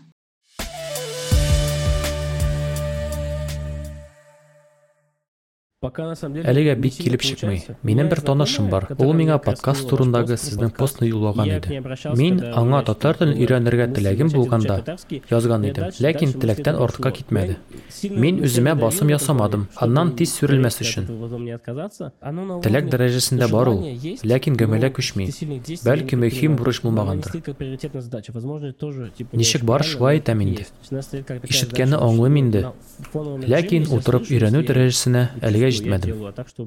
Әлегә 5.84 6.74
не 6.76 6.82
бик 6.82 6.92
сильно 6.92 7.16
килеп 7.16 7.22
чыкмый. 7.22 7.56
получается. 7.56 7.76
Минем 7.82 8.04
У 8.06 8.08
бер 8.10 8.18
меня 8.18 8.26
танышым 8.26 8.68
бар. 8.68 8.84
знакомая, 8.86 9.08
Ул 9.08 9.14
миңа 9.16 9.38
которая 9.38 9.38
как 9.38 9.46
раз 9.46 9.56
подкаст 9.56 9.80
ваш 9.82 9.90
турындагы 9.90 10.32
пост- 10.34 10.44
сезнең 10.44 10.68
подкаст. 10.68 10.76
постны 10.78 11.04
юллаган 11.06 11.46
Я 11.46 11.54
к 11.60 11.64
иде. 11.64 11.70
ней 11.70 11.78
обращался, 11.78 12.20
Мин 12.22 12.38
когда 12.38 12.52
аңа 12.52 12.64
говорят, 12.68 12.86
татар 12.86 13.16
телен 13.16 13.32
что 13.32 13.40
өйрәнергә 13.40 13.86
мысли 13.88 13.94
теләгем 14.02 14.26
начать 14.26 14.36
булганда 14.36 14.66
изучать 14.66 14.84
татарский, 14.84 15.22
язган 15.30 15.64
и 15.64 15.70
идем. 15.70 15.74
дальше- 15.84 16.02
Ләкин 16.04 16.12
дальше 16.20 16.26
мысли 16.36 16.40
теләктән 16.40 16.76
не 16.76 16.84
артка 16.84 17.02
дошло. 17.02 17.16
китмәде. 17.16 17.56
Я 17.70 17.78
сильно 17.88 18.18
Мин 18.20 18.36
на 18.36 18.42
үземә 18.44 18.50
себя 18.60 18.74
басым 18.74 19.00
давил, 19.00 19.16
ясамадым. 19.16 19.68
чтобы 19.72 19.86
Аннан 19.86 20.16
тиз 20.16 20.38
сүрелмәс 20.42 20.66
от 20.76 20.80
өчен. 20.82 21.02
этого 21.04 21.16
возом 21.16 21.44
не 21.46 21.50
отказаться. 21.52 22.12
Оно 22.20 22.44
на 22.44 22.60
Теләк 22.60 22.84
уровне 22.84 22.90
дәрәҗәсендә 22.90 23.48
бар 23.50 23.68
ул, 23.70 23.74
желания 23.76 23.94
есть, 23.94 24.22
ләкин 24.26 24.56
гамәлә 24.56 24.80
но 24.82 24.88
күчми. 24.88 25.24
ты 25.26 25.32
сильных 25.32 25.62
действий 25.62 25.90
Бәлки 25.90 26.14
не 26.14 26.20
мөһим 26.20 26.28
предпринимаешь. 26.28 26.58
бурыч 26.60 26.82
Но 26.82 26.88
она 26.90 26.90
не 26.90 26.96
булмагандыр. 27.00 27.28
стоит 27.30 27.44
как 27.46 27.56
приоритетная 27.56 28.02
задача. 28.02 28.32
Возможно, 28.34 28.72
тоже, 28.74 29.10
типа, 29.16 29.34
Ничек 29.34 29.62
не 29.62 29.66
бар, 29.68 29.80
очень 29.80 29.90
шулай 29.92 30.20
правильно, 30.20 30.20
итәм 30.20 30.36
но 30.36 30.42
инде. 30.50 30.58
есть. 30.60 30.72
То 30.72 30.76
есть 30.82 30.92
она 30.92 31.00
стоит 31.02 31.24
как 31.24 31.40
такая 31.40 31.50
Ишеткәнне 31.56 31.90
задача, 31.96 32.04
аңлыйм 32.04 32.36
что 32.36 32.40
инде. 32.44 32.60
на 32.60 32.72
фоновом 33.12 33.40
Ләкин 33.40 33.46
режиме, 33.64 33.78
если 33.80 33.96
утырып 33.96 34.26
слушаешь, 34.26 34.42
өйрәнү 34.42 34.60
я 34.60 34.68
дәрәҗәсенә 34.68 35.22
чувствую, 35.32 35.50
әлегә 35.50 35.70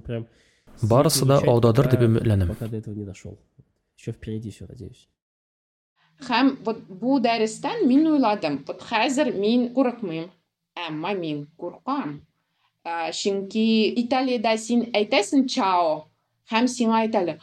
прям 0.00 0.26
Барысы 0.82 1.24
да 1.24 1.40
этого 2.78 2.94
не 2.94 3.04
дошел. 3.04 3.38
Еще 3.96 4.12
впереди 4.12 4.50
все, 4.50 4.66
надеюсь. 4.68 5.08
Һәм 6.18 6.56
вот 6.66 6.80
бу 6.90 7.20
дәрестән 7.22 7.84
мин 7.86 8.06
уйладым, 8.10 8.64
вот 8.66 8.82
хәзер 8.82 9.28
мин 9.38 9.68
курыкмыйм, 9.74 10.24
әмма 10.74 11.12
мин 11.14 11.44
куркам. 11.56 12.26
Ә, 12.82 13.12
Чөнки 13.14 13.94
Италиядә 14.02 14.56
син 14.58 14.82
әйтәсең 14.98 15.46
чао, 15.46 16.08
һәм 16.50 16.66
сиңа 16.66 17.04
әйтәләр, 17.04 17.38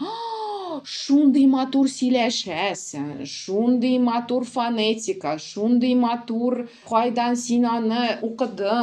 shumë 0.98 1.46
matur 1.52 1.88
sileşese, 1.98 3.04
shumë 3.38 3.94
matur 4.00 4.44
fanetika, 4.56 5.38
shumë 5.50 5.94
matur 5.96 6.68
hajdan 6.90 7.34
sinanı 7.46 8.20
uqıdı, 8.28 8.82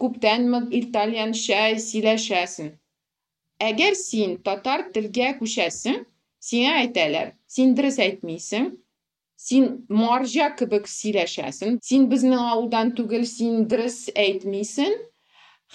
күптәнме 0.00 0.60
italyanşa 0.80 1.78
sileşesin. 1.78 2.80
әгәр 3.60 3.94
син 3.96 4.38
татар 4.44 4.86
dilgə 4.94 5.34
күчәсең 5.40 6.04
sinə 6.40 6.76
әйтәләр 6.82 7.34
син 7.54 7.74
дөрес 7.76 7.98
әйтмисең 8.00 8.70
син 9.36 9.66
marja 9.88 10.48
kibik 10.56 10.88
sileşesin, 10.88 11.78
син 11.84 12.08
безнең 12.10 12.40
авылдан 12.40 12.94
түгел 12.96 13.26
син 13.28 13.66
дөрес 13.68 14.08
әйтмисең 14.16 14.96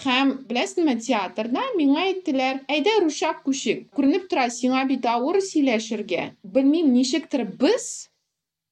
Һәм 0.04 0.32
беләсеңме, 0.50 0.98
театрда 1.00 1.62
миңа 1.78 2.02
әйттеләр, 2.10 2.60
әйдә 2.68 2.98
русча 3.04 3.32
күчик. 3.46 3.86
Күренеп 3.96 4.28
тора, 4.32 4.50
сиңа 4.52 4.84
бит 4.90 5.06
авыр 5.08 5.40
сөйләшергә. 5.40 6.26
Белмим, 6.44 6.92
ничектер 6.92 7.46
без 7.62 8.10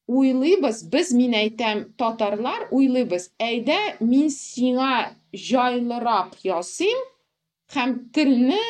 уйлыйбыз, 0.06 0.82
без 0.92 1.14
мин 1.16 1.32
әйтәм, 1.38 1.86
татарлар 1.96 2.68
уйлыйбыз. 2.70 3.30
Әйдә 3.40 3.78
мин 4.04 4.28
сиңа 4.34 4.92
җайлырак 5.32 6.36
ясыйм 6.44 7.00
һәм 7.74 7.94
телне 8.14 8.60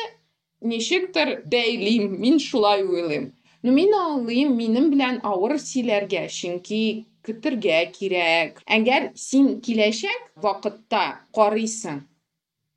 ничектер 0.61 1.41
бәйлим, 1.51 2.15
мин 2.23 2.39
шулай 2.39 2.83
уйлыйм. 2.87 3.33
Ну 3.63 3.73
мин 3.75 3.93
аңлыйм, 3.99 4.55
минем 4.55 4.89
белән 4.93 5.19
авыр 5.27 5.57
сөйләргә, 5.59 6.25
чөнки 6.31 6.81
көтәргә 7.25 7.79
кирәк. 7.97 8.61
Әгәр 8.77 9.11
син 9.19 9.55
киләчәк 9.65 10.27
вакытта 10.41 11.05
карыйсың, 11.35 12.03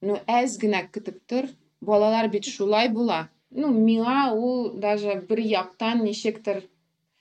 ну 0.03 0.19
әз 0.27 0.59
генә 0.59 0.87
көтеп 0.93 1.21
тор, 1.27 1.49
балалар 1.81 2.29
бит 2.29 2.45
шулай 2.45 2.89
була. 2.89 3.29
Ну 3.51 3.71
миңа 3.73 4.33
ул 4.35 4.75
даже 4.79 5.23
бер 5.29 5.39
яктан 5.39 6.05
ничектер 6.05 6.65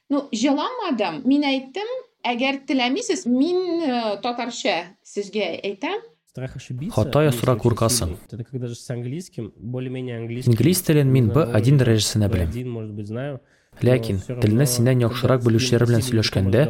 Ну, 0.09 0.29
җыламадым. 0.31 1.23
Мин 1.27 1.43
әйттем, 1.43 1.89
Әгәр 2.27 2.61
теләмисез, 2.67 3.25
мин 3.29 3.83
э, 3.83 3.97
татарча 4.23 4.77
сезгә 5.05 5.45
әйтәм. 5.63 6.01
Хата 6.35 7.23
есть 7.23 7.37
ясырак 7.39 7.57
очень 7.57 7.63
куркасың. 7.63 8.09
сильный. 8.09 8.17
Это 8.31 8.43
когда 8.43 8.67
же 8.67 8.75
с 8.75 8.89
английским, 8.89 9.53
более-менее 9.55 10.17
английский. 10.17 10.51
Инглиз 10.51 10.81
телен 10.81 11.07
мин 11.09 11.31
B1 11.31 11.79
дәрәҗәсенә 11.79 12.29
беләм. 12.29 12.51
B1, 12.51 12.65
может 12.65 12.91
быть, 12.93 13.07
знаю. 13.07 13.39
Ләкин 13.85 14.19
телне 14.41 14.65
синнән 14.65 15.03
яхшырак 15.05 15.43
белүчеләр 15.45 15.85
белән 15.89 16.03
сөйләшкәндә 16.05 16.63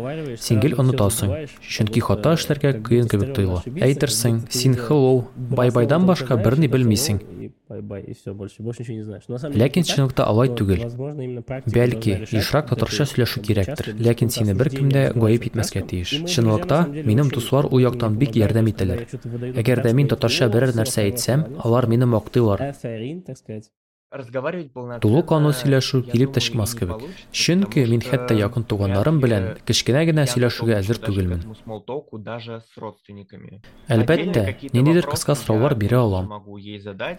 син 0.43 0.59
гел 0.63 0.75
онытасың. 0.83 1.33
Чөнки 1.63 2.03
хата 2.03 2.35
эшләргә 2.35 2.73
кыен 2.83 3.07
кебек 3.11 3.33
тоела. 3.37 3.61
Әйтерсең, 3.87 4.41
син 4.51 4.75
hello, 4.75 5.27
бай-байдан 5.35 6.07
башка 6.09 6.37
берни 6.37 6.67
белмисең. 6.67 7.21
Ләкин 9.61 9.83
чынлыкта 9.87 10.23
алай 10.27 10.51
түгел. 10.55 10.85
Бәлки, 11.67 12.13
ешрак 12.31 12.69
татарча 12.71 13.07
сөйләшү 13.11 13.43
кирәктер, 13.47 13.91
ләкин 14.07 14.31
сине 14.31 14.55
беркем 14.55 14.87
дә 14.91 15.09
гаеп 15.15 15.49
итмәскә 15.49 15.83
тиеш. 15.87 16.13
Чынлыкта, 16.31 16.85
минем 16.91 17.31
дуслар 17.33 17.67
у 17.71 17.81
яктан 17.83 18.15
бик 18.19 18.39
ярдәм 18.39 18.71
итәләр. 18.71 19.03
Әгәр 19.55 19.83
дә 19.83 19.93
мин 19.99 20.07
татарча 20.11 20.47
берәр 20.53 20.75
нәрсә 20.79 21.03
әйтсәм, 21.07 21.43
алар 21.63 21.87
мине 21.91 22.07
мактыйлар. 22.07 22.71
Тулы 24.07 25.21
кану 25.27 25.49
сөйләшү 25.51 25.99
килеп 26.07 26.31
төшмәс 26.37 26.73
кебек. 26.79 27.01
Чөнки 27.35 27.81
мин 27.91 27.99
хәтта 28.05 28.37
якын 28.39 28.63
туганнарым 28.63 29.17
белән 29.19 29.47
кечкенә 29.67 30.05
генә 30.07 30.23
сөйләшүгә 30.31 30.77
әзер 30.77 31.01
түгелмен. 31.03 31.43
Әлбәттә, 33.97 34.45
ниндидер 34.71 35.09
кыска 35.11 35.35
сораулар 35.35 35.75
бирә 35.75 35.99
алам. 36.05 36.31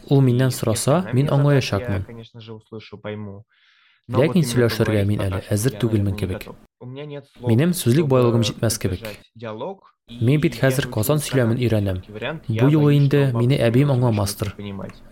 Ул 0.09 0.25
миннән 0.30 0.54
сораса, 0.61 1.02
мин 1.12 1.28
аңлаячакмын. 1.28 2.09
Ләкин 4.09 4.49
сөйләшергә 4.49 5.04
мин 5.12 5.21
әле 5.28 5.45
әзер 5.52 5.76
түгелмен 5.85 6.16
кебек. 6.16 6.49
Минем 6.81 7.73
сүзлек 7.75 8.07
чтобы 8.07 8.13
байлыгым 8.13 8.43
җитмәс 8.47 8.79
кебек. 8.79 9.01
Мин 10.09 10.41
бит 10.41 10.55
хәзер 10.61 10.87
Казан 10.95 11.19
сөйләмен 11.19 11.59
өйрәнәм. 11.59 11.99
Бу 12.47 12.69
юлы 12.71 12.93
инде 12.95 13.33
мине 13.35 13.59
әбием 13.59 13.91
аңламастыр. 13.91 14.53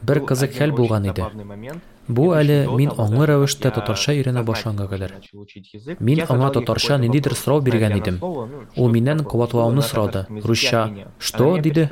Бер 0.06 0.20
кызык 0.28 0.54
хәл 0.54 0.70
булган 0.78 1.10
иде. 1.10 1.26
Бу 2.06 2.28
әле 2.38 2.70
мин 2.70 2.94
аңлы 2.94 3.26
рәвештә 3.32 3.72
татарча 3.74 4.14
өйрәнә 4.14 4.44
башланган 4.46 4.86
кадәр. 4.92 5.16
Мин 5.98 6.22
аңа 6.22 6.52
татарча 6.54 7.00
ниндидер 7.02 7.34
сорау 7.34 7.60
биргән 7.66 7.98
идем. 7.98 8.22
Ул 8.22 8.88
миннән 8.94 9.26
на 9.26 9.82
сорады. 9.82 10.26
Русча. 10.44 10.86
Что, 11.18 11.58
диде? 11.58 11.90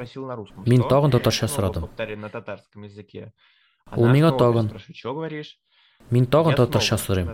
Мин 0.65 0.87
тагын 0.89 1.11
татарча 1.11 1.49
сорадым. 1.49 1.91
Ул 3.97 4.07
миңа 4.07 4.31
тагын. 4.39 4.71
Мин 6.11 6.27
тагын 6.27 6.55
татарча 6.55 6.97
сорыйм. 6.99 7.29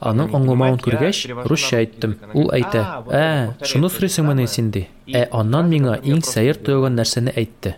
она 0.00 0.24
Аның 0.24 0.34
аңламавын 0.34 0.80
күргәч, 0.82 1.26
русча 1.46 1.78
әйттем. 1.78 2.16
Она 2.22 2.32
Ул 2.34 2.50
әйтә: 2.50 2.82
«А, 2.82 3.00
вот 3.00 3.14
"Ә, 3.14 3.46
повторяет 3.46 3.66
шуны 3.70 3.88
сорыйсыңмыни 3.88 4.46
самое». 4.46 4.46
син 4.46 4.70
ди?" 4.70 4.88
И 5.06 5.14
Ә 5.14 5.28
аннан 5.30 5.70
миңа 5.70 6.00
иң 6.02 6.20
сәер 6.22 6.56
тояган 6.56 6.96
нәрсәне 6.98 7.32
әйтте. 7.36 7.76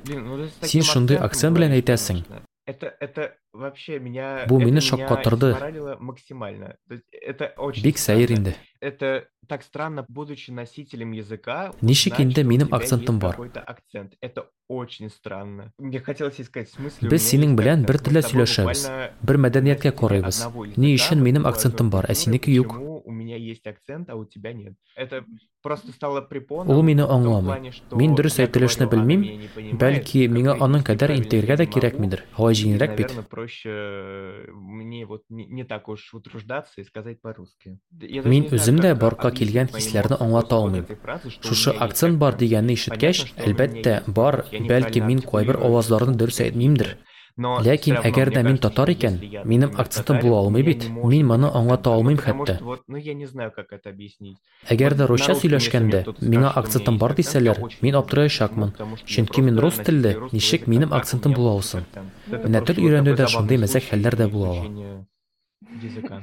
Син 0.63 0.83
шундый 0.83 1.17
акцент 1.19 1.57
белән 1.57 1.73
әйтәсең. 1.73 2.25
конечно. 2.68 2.68
Это, 2.68 2.96
это 3.02 3.36
вообще 3.52 4.00
меня, 4.00 4.46
Бу 4.48 4.56
это 4.56 4.66
мине 4.66 4.72
меня 4.72 4.82
шаккатырды. 4.82 5.50
изморалило 5.52 5.98
максимально. 6.00 6.78
То 6.88 6.94
есть 6.94 7.04
это 7.12 7.54
очень 7.58 7.84
Бик 7.84 7.98
сәер 7.98 8.28
странно. 8.28 8.40
инде. 8.40 8.56
Это 8.80 9.28
так 9.50 9.64
странно, 9.64 10.06
будучи 10.08 10.50
носителем 10.52 11.12
языка, 11.12 11.74
Ничек 11.82 12.14
узнать, 12.14 12.26
инде 12.26 12.42
что 12.42 12.48
у 12.48 12.50
минем 12.50 12.68
тебя 12.68 12.78
акцентым 12.78 13.16
есть 13.16 13.22
бар. 13.24 13.32
какой-то 13.32 13.60
акцент. 13.60 14.14
Это 14.22 14.48
очень 14.70 15.10
странно. 15.10 15.74
Мне 15.78 16.00
хотелось 16.00 16.40
ей 16.40 16.46
сказать, 16.46 16.70
в 16.70 16.74
смысле, 16.76 17.08
у 17.08 17.12
Без 17.12 17.22
меня 17.34 17.44
синең 17.44 17.50
есть 17.52 17.60
белән 17.60 17.80
акцент. 17.84 17.88
бер 17.88 17.96
Мы 17.96 18.04
телдә 18.08 18.22
с 18.22 18.32
тобой 18.32 18.46
сөйләшәбез. 18.48 18.82
буквально 18.84 19.12
Бер 19.22 19.38
мәдәнияткә 19.38 19.92
носители 19.92 20.00
карыйбыз. 20.00 20.42
одного 20.46 20.66
Ни 20.66 20.88
языка, 20.88 20.96
өчен 20.96 21.20
минем 21.24 21.42
другой 21.44 21.52
акцентым 21.52 21.90
бар, 21.90 22.06
ә 22.06 22.08
культуры, 22.08 22.16
синеке 22.24 22.52
юк. 22.54 22.97
почему 23.28 23.28
у 23.28 23.28
меня 23.28 23.36
есть 23.38 23.68
акцент, 23.68 24.10
а 24.10 24.16
у 24.16 24.26
тебя 24.26 24.54
нет. 24.54 24.74
Это 24.96 25.26
просто 25.62 25.92
стало 25.92 26.22
препоном 26.22 26.76
Ул 26.76 26.84
мине 26.84 27.04
в 27.04 27.08
том 27.08 27.22
аңламый. 27.24 27.46
плане, 27.46 27.72
что 27.72 27.96
Мин 27.96 28.16
дөрес 28.16 28.38
я 28.40 28.46
әйтелешне 28.46 28.86
говорю, 28.86 29.02
она 29.02 29.06
белмим, 29.08 29.22
меня 29.22 29.36
не 29.38 29.48
понимает, 29.48 29.80
бәлки 29.80 30.28
как 30.28 30.36
миңа 30.36 30.54
аның 30.60 30.84
произнести 30.84 30.88
кадәр 30.88 31.08
правильно 31.08 31.24
интегргә 31.24 31.50
я 31.50 31.56
дә 31.56 31.64
не 31.64 31.66
могу. 31.68 31.80
кирәкмидер. 31.80 32.24
Һавай 32.38 32.54
И, 32.54 32.56
җиңелрәк 32.56 32.96
бит. 32.98 33.08
наверное, 33.08 33.24
проще 33.30 33.70
э, 33.70 34.52
мне 34.52 35.06
вот 35.06 35.24
не, 35.30 35.46
не 35.46 35.64
так 35.64 35.88
уж 35.90 36.14
утруждаться 36.14 36.82
и 36.82 36.84
сказать 36.84 37.22
по-русски. 37.22 37.80
Я 38.02 38.22
даже 38.22 38.30
Мин 38.30 38.44
не 38.44 38.50
знаю, 38.50 38.62
үзем 38.62 38.76
дә 38.80 38.90
как 38.92 39.00
барка 39.00 39.28
объяснить 39.30 39.40
килгән 39.40 39.70
мои 39.72 39.82
хисләрне 39.82 40.16
эмоции 40.16 40.26
аңлата 40.26 40.50
после 40.50 40.58
вот 40.58 40.64
алмыйм. 40.64 40.84
этой 40.84 40.96
фразы, 40.96 41.30
что 41.30 41.48
у 41.48 41.48
Шушы 41.50 41.70
меня 41.70 41.80
есть 41.80 41.92
акцент 41.92 42.18
бар 42.20 42.34
акцент. 42.34 42.40
дигәнне 42.50 42.74
ишеткәч, 42.74 43.18
Понятно, 43.20 43.28
что 43.28 43.44
у 43.44 43.54
меня 43.54 43.54
әлбәттә, 43.54 43.94
есть 43.94 44.10
бар, 44.10 44.36
акцент. 44.40 44.54
Я 44.54 44.60
бәлки 44.60 45.00
неправильно 45.00 45.08
мин 45.08 45.20
кайбер 45.22 45.56
артикулирую 45.56 45.66
авазларны 45.68 46.14
какие-то 46.14 46.20
дөрес 46.20 46.40
әйтмимдер. 46.42 46.98
Но 47.39 47.53
Ләкин 47.63 48.01
әгәр 48.03 48.33
дә 48.35 48.41
мин 48.43 48.57
татар 48.59 48.91
икән, 48.91 49.21
минем 49.47 49.77
акцентым 49.79 50.19
була 50.25 50.41
алмый 50.41 50.65
бит. 50.67 50.89
Мин 50.91 51.29
моны 51.29 51.47
аңлата 51.47 51.93
ну, 51.93 52.01
алмыйм 52.01 52.19
хәтта. 52.19 52.57
что 52.57 52.65
вот, 52.65 52.83
ну, 52.89 52.97
я 52.97 53.15
не 53.15 53.27
знаю, 53.27 53.53
как 53.55 53.73
это 53.73 53.91
объяснить. 53.91 54.39
Әгәр 54.67 54.97
дә 54.99 55.07
русча 55.07 55.37
сөйләшкәндә, 55.39 56.03
миңа 56.19 56.51
акцентым 56.59 56.99
бар 56.99 57.15
дисәләр, 57.15 57.63
мин 57.81 57.95
аптыраячакмын. 57.95 58.75
Чөнки 59.07 59.41
мин 59.41 59.63
рус 59.63 59.79
телле, 59.79 60.17
ничек 60.33 60.67
минем 60.67 60.93
акцентым 60.93 61.33
була 61.39 61.55
алсын? 61.55 61.87
Менә 62.27 62.65
тел 62.67 62.83
өйрәнүдә 62.83 63.31
шундый 63.31 63.63
мәзәк 63.63 63.87
хәлләр 63.93 64.19
дә 64.19 64.27
була 64.35 64.59
ала. 64.59 66.23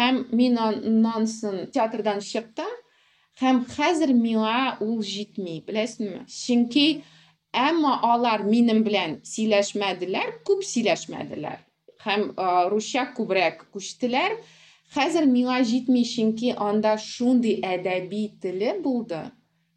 Һәм 0.00 0.26
мин 0.32 0.56
аннан 0.56 1.28
соң 1.28 1.66
театрдан 1.76 2.24
чыктым. 2.24 2.72
Һәм 3.40 3.66
хәзер 3.68 4.16
миңа 4.16 4.78
ул 4.80 5.02
җитми, 5.04 5.60
беләсезме? 5.66 6.24
Чөнки 6.28 7.02
әмма 7.57 7.93
алар 8.11 8.43
минем 8.45 8.83
белән 8.85 9.17
сөйләшмәделәр, 9.31 10.35
күп 10.47 10.63
сөйләшмәделәр. 10.67 11.63
Һәм 12.05 12.27
а, 12.37 12.67
русча 12.71 13.07
күбрәк 13.17 13.65
күчтеләр. 13.73 14.37
Хәзер 14.95 15.25
миңа 15.27 15.61
җитми, 15.67 16.03
чөнки 16.07 16.53
анда 16.67 16.95
шундый 17.01 17.57
әдәби 17.73 18.23
теле 18.41 18.77
булды. 18.83 19.23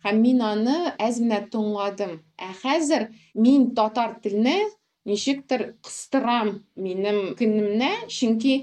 Һәм 0.04 0.20
мин 0.24 0.42
аны 0.46 0.76
әз 1.06 1.18
генә 1.22 1.40
тыңладым. 1.52 2.20
Ә 2.38 2.52
хәзер 2.62 3.08
мин 3.34 3.70
татар 3.76 4.14
телене 4.22 4.58
ничектер 5.04 5.74
кыстырам 5.84 6.52
минем 6.76 7.34
көнемне, 7.40 7.90
чөнки 8.08 8.54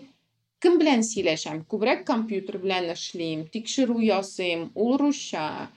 кем 0.63 0.79
белән 0.81 1.03
сөйләшәм? 1.05 1.65
Күбрәк 1.69 2.05
компьютер 2.07 2.57
белән 2.63 2.89
эшлим, 2.93 3.45
тикшерү 3.53 3.99
ясыйм, 4.05 4.69
ул 4.73 4.97
русча, 5.01 5.69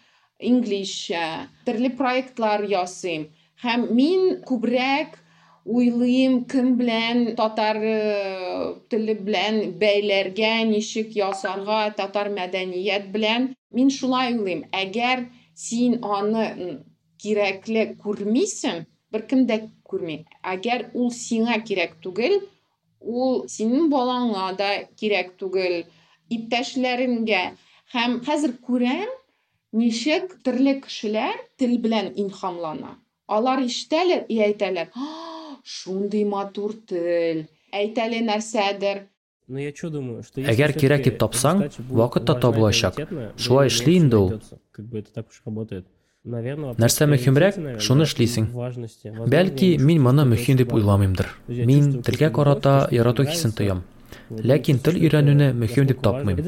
инглизчә, 0.45 1.25
төрле 1.67 1.91
проектлар 1.97 2.65
ясыйм. 2.71 3.29
Һәм 3.61 3.91
мин 3.97 4.41
күбрәк 4.49 5.19
уйлыйм 5.65 6.45
кем 6.49 6.77
белән 6.79 7.35
татар 7.37 7.77
э, 7.85 8.75
теле 8.91 9.15
белән 9.15 9.61
бәйләргә, 9.81 10.53
ничек 10.71 11.13
ясарга, 11.17 11.91
татар 11.97 12.31
мәдәният 12.33 13.11
белән. 13.13 13.51
Мин 13.77 13.91
шулай 13.93 14.33
уйлыйм. 14.35 14.65
Әгәр 14.73 15.27
син 15.55 16.01
аны 16.03 16.47
м, 16.49 16.79
кирәкле 17.21 17.91
күрмисең, 18.01 18.87
беркем 19.13 19.45
дә 19.47 19.61
күрми. 19.85 20.23
Әгәр 20.43 20.89
ул 20.95 21.13
сиңа 21.13 21.61
кирәк 21.69 21.99
түгел, 22.05 22.41
ул 23.01 23.45
синең 23.49 23.91
балаңа 23.93 24.51
да 24.57 24.71
кирәк 24.97 25.37
түгел, 25.41 25.83
иптәшләренгә. 26.33 27.43
Һәм 27.93 28.21
хәзер 28.25 28.57
күрәм, 28.65 29.09
ничек 29.75 30.37
төрле 30.43 30.81
кешеләр 30.81 31.37
тел 31.59 31.79
белән 31.79 32.13
илһамлана. 32.17 32.97
Алар 33.29 33.61
ишетәләр 33.63 34.27
и 34.29 34.39
әйтәләр: 34.41 34.89
"А, 34.95 35.57
шундый 35.65 36.25
матур 36.25 36.75
тел." 36.87 37.47
Әйтәле 37.73 38.21
нәрсәдер. 38.27 39.07
Но 39.47 39.59
я 39.59 39.73
что 39.75 39.91
думаю, 39.91 40.23
что 40.23 40.41
Әгәр 40.41 40.71
если 40.75 40.81
кирәк 40.81 41.01
всё-таки 41.03 41.11
дип 41.11 41.19
тапсаң, 41.19 41.57
эта 41.59 41.71
задача 41.71 41.83
будет 41.83 41.99
вакыт 41.99 42.25
та 42.27 42.33
важна 42.35 42.39
и 42.39 42.43
табылачак. 42.43 42.95
приоритетна, 42.95 43.33
Шулай 43.37 43.67
думаю, 43.67 43.69
эшли 43.69 43.93
меньше 43.93 44.05
инде 44.05 44.17
ул. 44.17 44.29
найдётся. 44.31 44.59
Как 44.73 44.85
бы 44.87 44.99
это 44.99 45.13
так 45.13 45.27
уж 45.29 45.43
работает. 45.45 45.87
Наверное, 46.23 46.69
вопрос 46.71 46.85
Нәрсә 46.85 47.07
мөһимрәк, 47.07 47.55
приоритета, 47.55 47.61
наверное, 47.61 47.81
шуны 47.81 47.99
да, 47.99 48.05
эшлисең. 48.05 48.45
важности. 48.53 49.07
Возможно, 49.09 49.31
Бәлки 49.33 49.65
я 49.65 49.79
мин 49.79 50.03
моны 50.03 50.23
чувствую, 50.23 50.33
мөһим 50.37 50.55
что 50.55 50.59
дип 50.59 50.67
это 50.69 50.77
уйламыймдыр. 50.77 51.27
То 51.47 51.53
есть 51.53 51.59
я 51.61 51.65
Мин 51.67 51.85
чувствую 51.85 52.03
телгә 52.05 52.29
какую-то 52.31 52.37
карата 52.37 52.69
любовь, 52.71 52.87
что 52.87 52.95
ярату 52.95 53.23
мне 53.23 53.31
хисен 53.33 53.43
нравится. 53.51 53.57
тоям. 53.57 53.85
Ләкин 54.30 54.82
өйрәнүне 54.84 55.50
это 55.52 55.58
мөһим 55.62 55.88
дип 55.88 56.02
тапмыйм. 56.04 56.42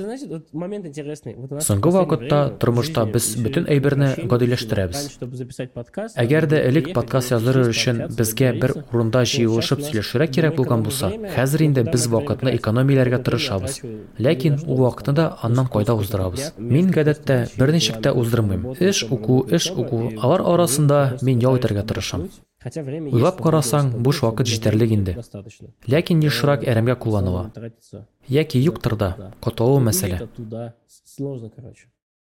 Соңгы 1.63 1.93
вакытта 1.95 2.39
тормышта 2.59 3.05
без 3.05 3.29
бөтен 3.37 3.69
әйберне 3.69 4.15
гадиләштерәбез. 4.27 5.19
Әгәр 6.17 6.49
дә 6.51 6.61
элек 6.67 6.91
подкаст 6.93 7.31
надо 7.31 7.45
языры 7.51 7.63
сесть, 7.65 7.77
өчен 7.77 8.03
безгә 8.17 8.51
бер 8.59 8.75
урында 8.91 9.23
җыелышып 9.23 9.85
сөйләшергә 9.87 10.27
кирәк 10.33 10.57
булган 10.57 10.83
булса, 10.83 11.11
хәзер 11.35 11.63
инде 11.69 11.85
без 11.87 12.07
вакытны 12.11 12.55
экономияләргә 12.57 13.21
тырышабыз. 13.23 13.81
Ләкин 14.19 14.61
ул 14.65 14.83
вакытны 14.83 15.13
да 15.13 15.29
аннан 15.41 15.69
кайда 15.71 15.95
уздырабыз. 15.95 16.53
Мин 16.57 16.91
гадәттә 16.91 17.37
просто 17.37 17.59
бер 17.59 17.73
ничек 17.73 18.01
тә 18.01 18.13
уздырмыйм. 18.13 18.75
Эш 18.79 19.03
уку, 19.03 19.45
эш 19.49 19.71
уку, 19.71 20.11
алар 20.21 20.41
арасында 20.41 21.17
мин 21.21 21.39
ял 21.39 21.57
итәргә 21.57 21.85
тырышам. 21.85 22.29
отдохнуть. 22.56 22.62
Хотя 22.62 22.82
время 22.82 23.10
Уйлап 23.10 23.34
есть, 23.34 23.44
карасаң, 23.44 23.88
чтобы 23.90 24.02
буш 24.02 24.16
отдохнуть, 24.18 24.32
вакыт 24.32 24.46
но 24.46 24.52
җитәрлек 24.52 24.88
времени 24.88 25.00
инде. 25.00 25.12
достаточно. 25.14 25.68
Ләкин 25.86 26.20
ешрак 26.22 26.60
Поэтому 26.60 26.72
әрәмгә 26.72 26.94
в 26.94 26.98
кулланыла. 26.98 27.40
основном 27.40 27.50
тратится 27.50 28.06
Яки 28.28 28.56
юктыр 28.58 28.96
да, 28.96 29.14
Да. 29.18 29.34
катлаулы 29.40 29.80
мәсьәлә. 29.82 30.28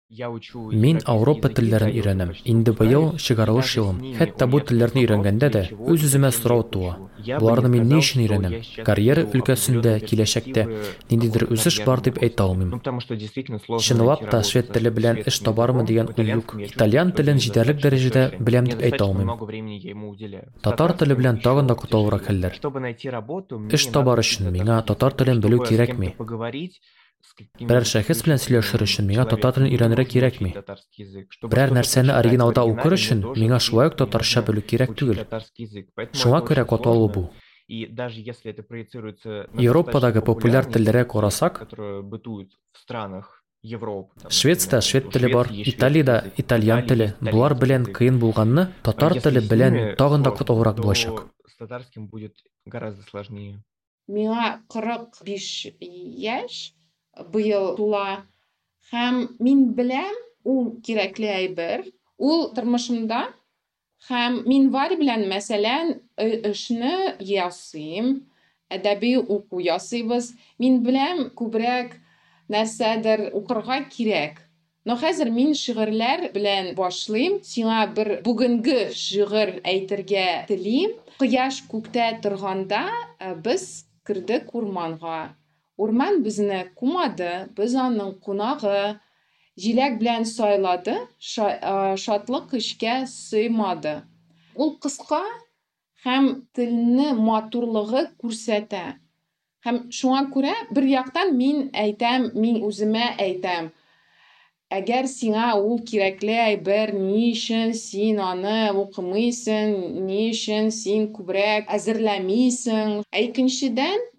Мин 0.08 1.02
Ауропа 1.04 1.50
телләрен 1.52 1.90
өйрәнәм. 1.92 2.30
Инде 2.48 2.72
быел 2.72 3.10
чыгарылыш 3.20 3.74
елым. 3.76 3.98
Хәтта 4.16 4.46
бу 4.48 4.62
телләрне 4.64 5.02
өйрәнгәндә 5.02 5.50
дә 5.52 5.62
үз-үземә 5.76 6.30
сорау 6.32 6.62
туа. 6.64 6.94
Буларны 7.28 7.68
мин 7.74 7.84
ни 7.90 7.98
өчен 8.00 8.22
өйрәнәм? 8.24 8.54
Карьера 8.88 9.26
өлкәсендә, 9.28 9.98
киләчәктә 10.00 10.64
ниндидер 11.10 11.44
үсеш 11.52 11.82
бар 11.84 12.00
дип 12.00 12.22
әйтә 12.24 12.46
алмыйм. 12.46 12.80
Чынлап 13.84 14.24
та 14.32 14.40
швед 14.48 14.72
теле 14.72 14.88
белән 14.96 15.20
эш 15.28 15.42
табармы 15.44 15.84
дигән 15.84 16.08
уй 16.16 16.32
юк. 16.38 16.56
Итальян 16.56 17.12
телен 17.12 17.36
җитәрлек 17.36 17.84
дәрәҗәдә 17.84 18.24
беләм 18.40 18.72
дип 18.72 18.80
әйтә 18.88 19.04
алмыйм. 19.04 19.28
Татар 20.64 20.96
теле 20.96 21.18
белән 21.20 21.42
тагын 21.44 21.68
да 21.68 21.76
котылырак 21.76 22.24
хәлләр. 22.30 22.56
Эш 23.76 23.86
табар 23.92 24.24
өчен 24.24 24.48
миңа 24.56 24.80
татар 24.88 25.12
телен 25.20 25.44
белү 25.44 25.60
кирәкми. 25.68 26.14
Берәр 27.60 27.86
шәхес 27.88 28.22
белән 28.26 28.40
сөйләшер 28.42 28.82
өчен 28.86 29.06
миңа 29.08 29.24
татар 29.30 29.56
телен 29.56 29.70
өйрәнергә 29.70 30.04
кирәкми. 30.12 30.50
Берәр 31.44 31.74
нәрсәне 31.76 32.14
оригиналда 32.16 32.64
укыр 32.70 32.96
өчен 32.98 33.22
миңа 33.36 33.58
шулай 33.62 33.90
ук 33.90 33.98
татарча 34.00 34.42
белү 34.46 34.62
кирәк 34.72 34.94
түгел. 34.98 35.24
Шуңа 36.22 36.40
күрә 36.48 36.64
катлаулы 36.72 37.08
бу. 37.16 37.22
Европадагы 39.68 40.24
популяр 40.24 40.64
телләргә 40.72 41.04
карасак, 41.12 41.66
Швециядә 44.30 44.78
швед 44.86 45.08
теле 45.10 45.28
бар, 45.32 45.48
Италиядә 45.50 46.30
итальян 46.38 46.84
теле. 46.86 47.08
Булар 47.20 47.56
белән 47.58 47.88
кыен 47.96 48.20
булганны 48.22 48.68
татар 48.86 49.18
теле 49.18 49.42
белән 49.42 49.78
тагын 49.98 50.22
да 50.22 50.30
катлаурак 50.30 50.78
булачак. 50.78 51.26
С 51.44 51.56
татарским 51.58 52.06
будет 52.06 52.36
гораздо 52.64 53.02
сложнее. 53.10 53.58
Миңа 54.08 54.62
45 54.70 55.74
яшь 55.82 56.72
быел 57.32 57.74
тула. 57.76 58.24
Һәм 58.92 59.20
мин 59.44 59.66
беләм 59.76 60.14
ул 60.44 60.72
кирәкле 60.84 61.30
әйбер. 61.34 61.84
Ул 62.18 62.48
тормышымда. 62.54 63.28
Һәм 64.08 64.42
мин 64.46 64.68
Варя 64.74 64.96
белән 64.98 65.26
мәсәлән 65.30 65.94
эшне 66.18 67.16
ясыйм. 67.20 68.12
Әдәби 68.70 69.16
уку 69.18 69.60
ясыйбыз. 69.64 70.34
Мин 70.58 70.82
беләм 70.84 71.28
күбрәк 71.38 71.96
нәрсәдер 72.52 73.30
укырга 73.34 73.80
кирәк. 73.92 74.38
Но 74.88 74.96
хәзер 74.96 75.28
мин 75.34 75.52
шигырьләр 75.58 76.30
белән 76.32 76.72
башлыйм. 76.78 77.40
Сиңа 77.44 77.82
бер 77.96 78.20
бүгенге 78.24 78.88
шигырь 78.96 79.58
әйтергә 79.68 80.46
телим. 80.48 80.94
Кояш 81.18 81.64
күктә 81.68 82.12
торганда 82.22 82.86
без 83.44 83.84
кердек 84.06 84.54
урманга. 84.54 85.34
Урман 85.78 86.22
безне 86.24 86.64
кумады, 86.78 87.32
без 87.56 87.74
аның 87.78 88.16
кунагы. 88.24 88.98
Җиләк 89.62 89.98
белән 90.00 90.24
сайлады, 90.26 90.94
шатлык 92.04 92.54
эшкә 92.58 92.94
сыймады. 93.12 93.92
Ул 94.58 94.72
кыска 94.82 95.22
һәм 96.06 96.26
телне 96.58 97.12
матурлыгы 97.28 98.04
күрсәтә. 98.22 98.82
Һәм 99.66 99.78
шуңа 99.98 100.24
күрә 100.34 100.54
бер 100.74 100.86
яктан 100.90 101.34
мин 101.38 101.64
әйтәм, 101.84 102.28
мин 102.34 102.58
үземә 102.68 103.12
әйтәм. 103.26 103.70
Әгәр 104.78 105.06
сиңа 105.10 105.48
ул 105.62 105.78
кирәкле 105.90 106.34
әйбер, 106.48 106.90
ни 106.94 107.30
өчен 107.30 107.70
син 107.78 108.18
аны 108.20 108.58
укымыйсың, 108.82 109.74
ни 110.10 110.28
өчен 110.34 110.74
син 110.74 111.08
күбрәк 111.14 111.70
әзерләмисең? 111.78 112.98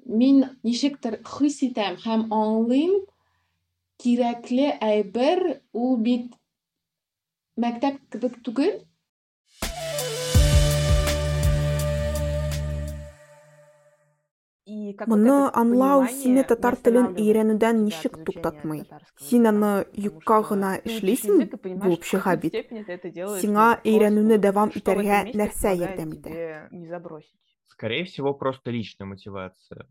Икенчедән, 0.10 0.18
мин 0.18 0.58
ничектер 0.64 1.20
хис 1.26 1.62
итәм 1.64 1.98
һәм 2.04 2.28
аңлыйм 2.34 3.06
кирәкле 4.02 4.78
әйбер 4.82 5.62
ул 5.74 5.98
бит 5.98 6.34
мәктәп 7.58 8.00
кебек 8.12 8.40
түгел 8.44 8.86
Моны 15.10 15.50
аңлау 15.58 16.04
сине 16.12 16.44
татар 16.44 16.76
телен 16.76 17.16
өйрәнүдән 17.18 17.80
ничек 17.86 18.20
туктатмый? 18.26 18.84
Син 19.18 19.48
аны 19.50 19.86
юкка 19.96 20.42
гына 20.46 20.76
эшлисең 20.86 21.48
булып 21.82 22.04
чыга 22.06 22.36
бит. 22.36 22.54
Сиңа 23.42 23.80
өйрәнүне 23.82 24.38
дәвам 24.38 24.70
итәргә 24.76 25.24
нәрсә 25.34 25.74
ярдәм 25.74 26.14
итә? 26.20 26.52
Скорее 27.75 28.05
всего, 28.05 28.33
просто 28.35 28.71
личная 28.71 29.07
мотивация. 29.07 29.85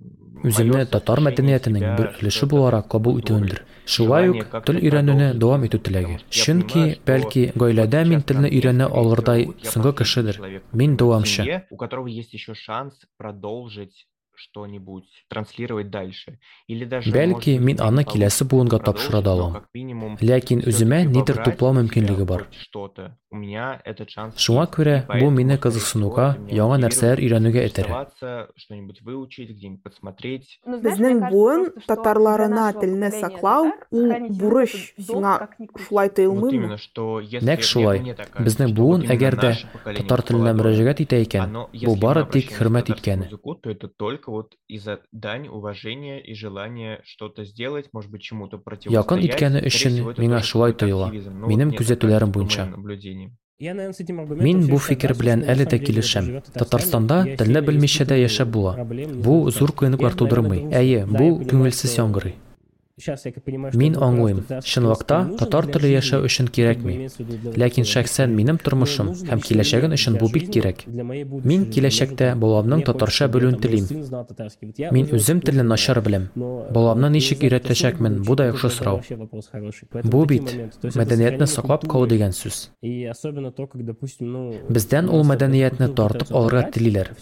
Үземне 0.47 0.86
татар 0.88 1.19
мәдәниятенең 1.25 1.83
бер 1.97 2.07
өлеше 2.21 2.47
буларак 2.47 2.88
кабул 2.93 3.19
итүемдер. 3.19 3.59
Шулай 3.86 4.29
ук 4.31 4.55
тел 4.69 4.79
өйрәнүне 4.79 5.33
дәвам 5.36 5.65
итү 5.67 5.81
теләге. 5.83 6.15
Чөнки, 6.31 6.86
бәлки, 7.09 7.43
гаиләдә 7.59 8.05
мин 8.07 8.23
телне 8.23 8.47
өйрәнә 8.47 8.88
алырдай 8.88 9.49
соңгы 9.67 9.91
кешедер. 9.99 10.39
Мин 10.71 10.95
дәвамчы. 10.95 11.67
У 11.69 11.75
которого 11.75 12.07
есть 12.07 12.33
еще 12.33 12.55
шанс 12.55 13.03
продолжить 13.17 14.07
что-нибудь 14.38 15.05
транслировать 15.29 15.90
дальше. 15.90 16.38
Или 16.68 16.85
даже 16.85 17.11
Бәлки, 17.12 17.59
мин 17.59 17.81
аны 17.81 18.05
киләсе 18.05 18.44
буынга 18.44 18.79
тапшыра 18.79 19.20
да 19.22 19.33
алам. 19.35 19.57
Ләкин 19.74 20.62
үземә 20.62 21.03
нидер 21.05 21.42
туплау 21.44 21.74
мөмкинлеге 21.74 22.24
бар. 22.24 22.46
У 23.31 23.37
меня 23.37 23.83
этот 23.85 24.09
шанс. 24.09 24.38
Шуңа 24.40 24.64
күрә 24.72 25.05
бу 25.20 25.29
мине 25.29 25.59
кызыксынуга, 25.61 26.38
яңа 26.48 26.79
нәрсәләр 26.81 27.20
өйрәнүгә 27.20 27.64
этәрә. 27.68 28.07
Что-нибудь 28.57 29.03
выучить, 29.03 29.51
где-нибудь 29.51 29.83
посмотреть. 29.83 30.46
Безнең 30.64 31.29
буын 31.29 31.66
татарларына 31.85 32.72
телне 32.81 33.11
саклау 33.12 33.68
ул 33.92 34.14
бурыч 34.33 34.94
сиңа 34.96 35.35
шулай 35.77 36.09
тоелмыймы? 36.09 36.79
Нәк 37.44 37.66
шулай. 37.68 38.16
Безнең 38.40 38.72
буын 38.72 39.05
әгәр 39.12 39.37
дә 39.37 39.53
татар 39.85 40.24
теленә 40.24 40.57
мөрәҗәгать 40.57 41.05
итә 41.05 41.20
икән, 41.27 41.53
бу 41.85 41.96
бары 42.01 42.24
тик 42.33 42.57
хөрмәт 42.57 42.88
иткәне. 42.96 43.29
Это 44.27 44.27
только 44.27 44.27
только 44.27 44.31
вот 44.31 44.57
из-за 44.67 44.99
дань 45.12 45.47
уважения 45.47 46.19
и 46.21 46.33
желания 46.33 47.01
что-то 47.03 47.45
сделать, 47.45 47.89
может 47.93 48.12
быть, 48.12 48.21
чему-то 48.21 48.57
Якын 48.57 48.63
противостоять. 48.63 49.25
иткәне 49.25 49.59
өчен 49.59 49.79
Скорее 49.79 49.95
всего, 49.95 50.12
это 50.12 50.21
миңа 50.21 50.29
происходит 50.29 50.45
шулай 50.45 50.71
под 50.71 50.79
тоела. 50.79 51.05
активизм. 51.07 51.39
Ну, 51.39 51.47
Минем 51.47 51.69
вот 51.69 51.79
күзәтүләрем 51.79 52.27
несколько 52.27 52.39
буенча. 52.39 52.65
моих 52.65 52.77
наблюдений. 52.77 53.31
Мин 53.59 54.67
бу 54.67 54.77
фикер 54.77 55.13
белән 55.13 55.43
әле 55.47 55.65
дә 55.65 55.79
килешәм. 55.79 56.41
Татарстанда 56.53 57.38
телне 57.38 57.62
белмичә 57.62 58.05
дә 58.05 58.17
яшәп 58.19 58.47
була. 58.47 58.75
Бу 58.83 59.49
зур 59.51 59.71
кыенлыклар 59.71 60.13
тудырмый. 60.15 60.67
Әйе, 60.73 61.05
бу 61.05 61.39
күңелсез 61.45 61.97
яңгырый. 61.97 62.36
Мин 63.73 63.95
аңлыйм, 63.97 64.43
чынлыкта 64.62 65.15
татар 65.39 65.65
теле 65.65 65.89
яшәү 65.95 66.27
өчен 66.27 66.45
кирәкми. 66.53 67.07
Ләкин 67.57 67.88
шәхсән 67.89 68.36
минем 68.38 68.59
тормышым 68.62 69.07
һәм 69.31 69.39
киләчәгем 69.41 69.95
өчен 69.97 70.19
бу 70.21 70.27
бик 70.29 70.51
кирәк. 70.53 70.83
Мин 70.86 71.65
киләчәктә 71.73 72.36
баламның 72.38 72.83
татарча 72.86 73.25
белүен 73.33 73.57
телим. 73.63 73.88
Мин 74.93 75.09
үзем 75.09 75.41
телне 75.41 75.65
начар 75.65 76.03
беләм. 76.05 76.27
Баламны 76.38 77.09
ничек 77.15 77.41
өйрәтәчәкмен, 77.41 78.19
бу 78.27 78.38
да 78.38 78.51
яхшы 78.51 78.69
сорау. 78.69 79.01
Бу 80.03 80.21
бит 80.29 80.53
мәдәниятне 80.93 81.49
саклап 81.49 81.88
калу 81.89 82.05
дигән 82.05 82.29
сүз. 82.29 82.69
Бездән 84.69 85.09
ул 85.09 85.25
мәдәниятне 85.33 85.89
тартып 85.97 86.29
алырга 86.29 86.69
телиләр. 86.69 87.15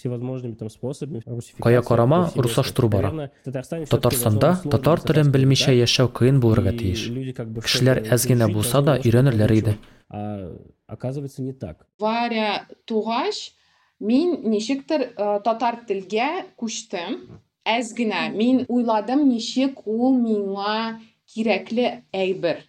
Кая 1.64 1.82
карама 1.82 2.22
русаштыру 2.36 2.92
бара. 2.92 3.32
Татарстанда 3.48 4.58
татар 4.68 5.00
телен 5.00 5.32
белмичә 5.32 5.65
яшәү 5.66 6.12
кыен 6.14 6.40
булырга 6.44 6.74
тиеш. 6.78 7.08
Кешеләр 7.62 8.04
әз 8.12 8.28
генә 8.30 8.52
булса 8.54 8.82
да 8.82 9.00
өйрәнерләр 9.02 9.54
иде. 9.56 9.78
Оказывается, 10.92 11.42
не 11.42 11.54
так. 11.54 11.88
Варя 12.00 12.68
тугач 12.86 13.54
мин 14.00 14.50
ничектер 14.50 15.14
э, 15.16 15.40
татар 15.44 15.86
телгә 15.88 16.44
күчтем. 16.60 17.40
Әз 17.64 17.94
генә 17.96 18.28
мин 18.36 18.66
уйладым 18.68 19.30
ничек 19.30 19.86
ул 19.88 20.18
миңа 20.18 21.00
кирәкле 21.32 22.04
әйбер. 22.12 22.66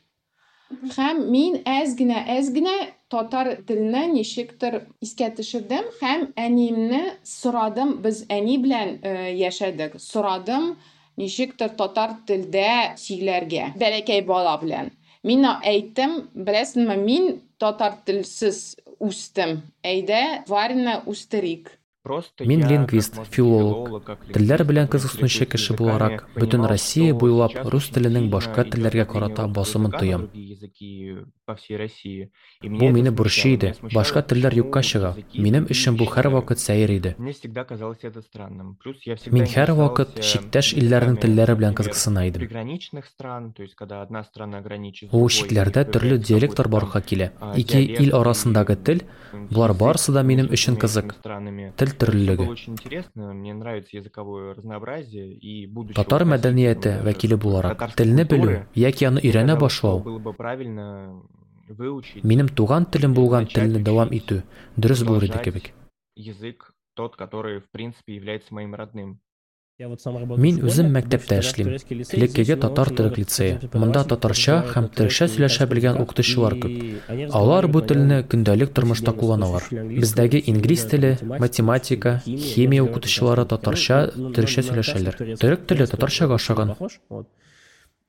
Һәм 0.94 1.26
мин 1.32 1.58
әз 1.66 1.96
генә, 1.98 2.22
әз 2.36 2.52
генә 2.54 2.74
татар 3.10 3.56
теленә 3.66 4.06
ничектер 4.12 4.84
искә 5.02 5.32
төшердем 5.36 5.90
һәм 6.00 6.28
әниемне 6.36 7.02
сорадым. 7.26 7.98
Без 8.04 8.22
әни 8.30 8.60
белән 8.62 9.00
э, 9.02 9.32
яшәдек. 9.34 9.98
Сорадым 9.98 10.76
ничектер 11.17 11.73
татар 11.77 12.17
телдә 12.27 12.97
сөйләргә. 13.01 13.73
Бәләкәй 13.79 14.23
бала 14.27 14.57
белән. 14.61 14.91
Мин 15.27 15.47
әйттем, 15.47 16.29
беләсеңме, 16.33 16.95
мин 17.01 17.41
татар 17.59 17.97
телсез 18.05 18.77
үстем. 19.03 19.61
Әйдә, 19.83 20.45
Варяны 20.47 21.01
үстерик. 21.09 21.73
Просто 22.07 22.45
Мин 22.47 22.61
лингвист, 22.63 23.17
филолог. 23.33 24.13
Телләр 24.31 24.63
белән 24.63 24.87
кызыксынучы 24.87 25.49
кеше 25.51 25.75
буларак, 25.75 26.29
бөтен 26.37 26.63
Россия 26.71 27.11
буйлап 27.11 27.57
рус 27.67 27.89
теленең 27.91 28.29
башка 28.31 28.63
телләргә 28.63 29.03
карата 29.11 29.47
басымын 29.51 29.91
тоям. 29.91 30.29
По 31.47 31.55
всей 31.55 31.77
России. 31.77 32.29
И 32.61 32.69
Бу 32.69 32.89
мине 32.89 33.09
бурчый 33.09 33.55
иде. 33.55 33.73
Башка 33.93 34.21
телләр 34.21 34.53
юкка 34.53 34.83
чыга. 34.83 35.15
Минем 35.33 35.65
эшем 35.69 35.95
бу 35.95 36.03
һәр 36.03 36.27
вакыт 36.29 36.59
сәер 36.59 36.91
иде. 36.91 37.15
Мне 37.17 37.31
всегда 37.31 37.63
казалось 37.63 38.03
это 38.03 38.21
странным. 38.21 38.75
Плюс 38.83 38.97
я 39.05 39.15
всегда 39.15 39.37
Мин 39.37 39.47
һәр 39.47 39.71
вакыт 39.79 40.19
чиктәш 40.19 40.73
илләрнең 40.75 41.15
телләре 41.23 41.55
белән 41.55 41.73
кызыксына 41.73 42.27
идем. 42.27 42.41
приграничных 42.41 43.05
стран, 43.05 43.53
то 43.53 43.63
есть 43.63 43.75
когда 43.75 44.01
одна 44.01 44.23
страна 44.25 44.61
граничит 44.61 45.13
Ул 45.13 45.29
и 45.29 45.85
төрле 45.85 46.17
диалектлар 46.17 46.67
барга 46.67 46.99
килә. 46.99 47.31
Ике 47.55 47.81
ил 47.81 48.15
арасындагы 48.19 48.75
тел, 48.75 48.99
булар 49.49 49.71
язык 49.71 49.81
барысы 49.81 50.11
да 50.11 50.23
минем 50.23 50.47
өчен 50.47 50.75
кызык. 50.75 51.15
Тел 51.23 51.87
төрлелеге. 51.97 52.43
очень 52.43 52.73
интересно, 52.73 53.33
мне 53.33 53.53
нравится 53.53 53.95
языковое 53.95 54.53
разнообразие 54.53 55.33
и 55.33 55.65
будучи 55.65 55.95
Татар 55.95 56.25
мәдәнияте 56.25 57.01
вәкиле 57.03 57.37
буларак, 57.37 57.95
телне 57.95 58.25
белү 58.25 58.65
яки 58.75 59.05
аны 59.05 59.21
өйрәнә 59.21 59.57
башлау 59.57 59.99
было 59.99 60.19
бы 60.19 60.33
правильно 60.33 61.21
минем 62.23 62.47
туган 62.49 62.85
телем 62.85 63.13
булган 63.13 63.43
Начать 63.43 63.55
телне 63.55 63.83
дәвам 63.83 64.09
итү 64.11 64.43
дөрес 64.77 65.03
булыр 65.03 65.25
иде 65.25 65.39
кебек. 65.43 65.71
язык 66.15 66.71
тот, 66.95 67.15
который, 67.15 67.59
в 67.59 67.69
принципе, 67.71 68.15
является 68.15 68.53
моим 68.53 68.73
родным. 68.73 69.19
Мин 69.79 70.63
үзем 70.65 70.87
в 70.87 70.91
мәктәптә 70.97 71.39
эшлим. 71.39 71.77
здесь 71.77 72.47
татар 72.57 72.89
төрек 72.89 73.11
много 73.11 73.15
лицее. 73.21 73.59
Монда 73.73 74.03
татарча 74.05 74.63
разговаривают 74.63 74.75
һәм 74.75 74.95
турецком 74.95 75.27
сөйләшә 75.27 75.67
белгән 75.69 76.01
укытучылар 76.01 76.53
күп. 76.55 77.01
они 77.07 77.23
Алар 77.25 77.67
бу 77.67 77.81
телне 77.81 78.23
көндәлек 78.23 78.73
тормышта 78.73 79.11
повседневно, 79.11 79.19
кулланалар. 79.19 79.63
Бездәге 79.69 80.41
слушали 80.41 80.57
инглиз 80.57 80.85
теле, 80.85 81.19
математику, 81.21 81.39
математика, 81.39 82.21
химия, 82.25 82.81
укытучылары 82.81 83.45
татарча, 83.45 84.11
на- 84.15 84.29
на 84.29 84.33
сөйләшәләр. 84.63 85.13
Төрек 85.37 85.67
теле 85.67 85.85
турецкий 85.85 85.85
татарчага 85.85 86.33
очень 86.33 86.55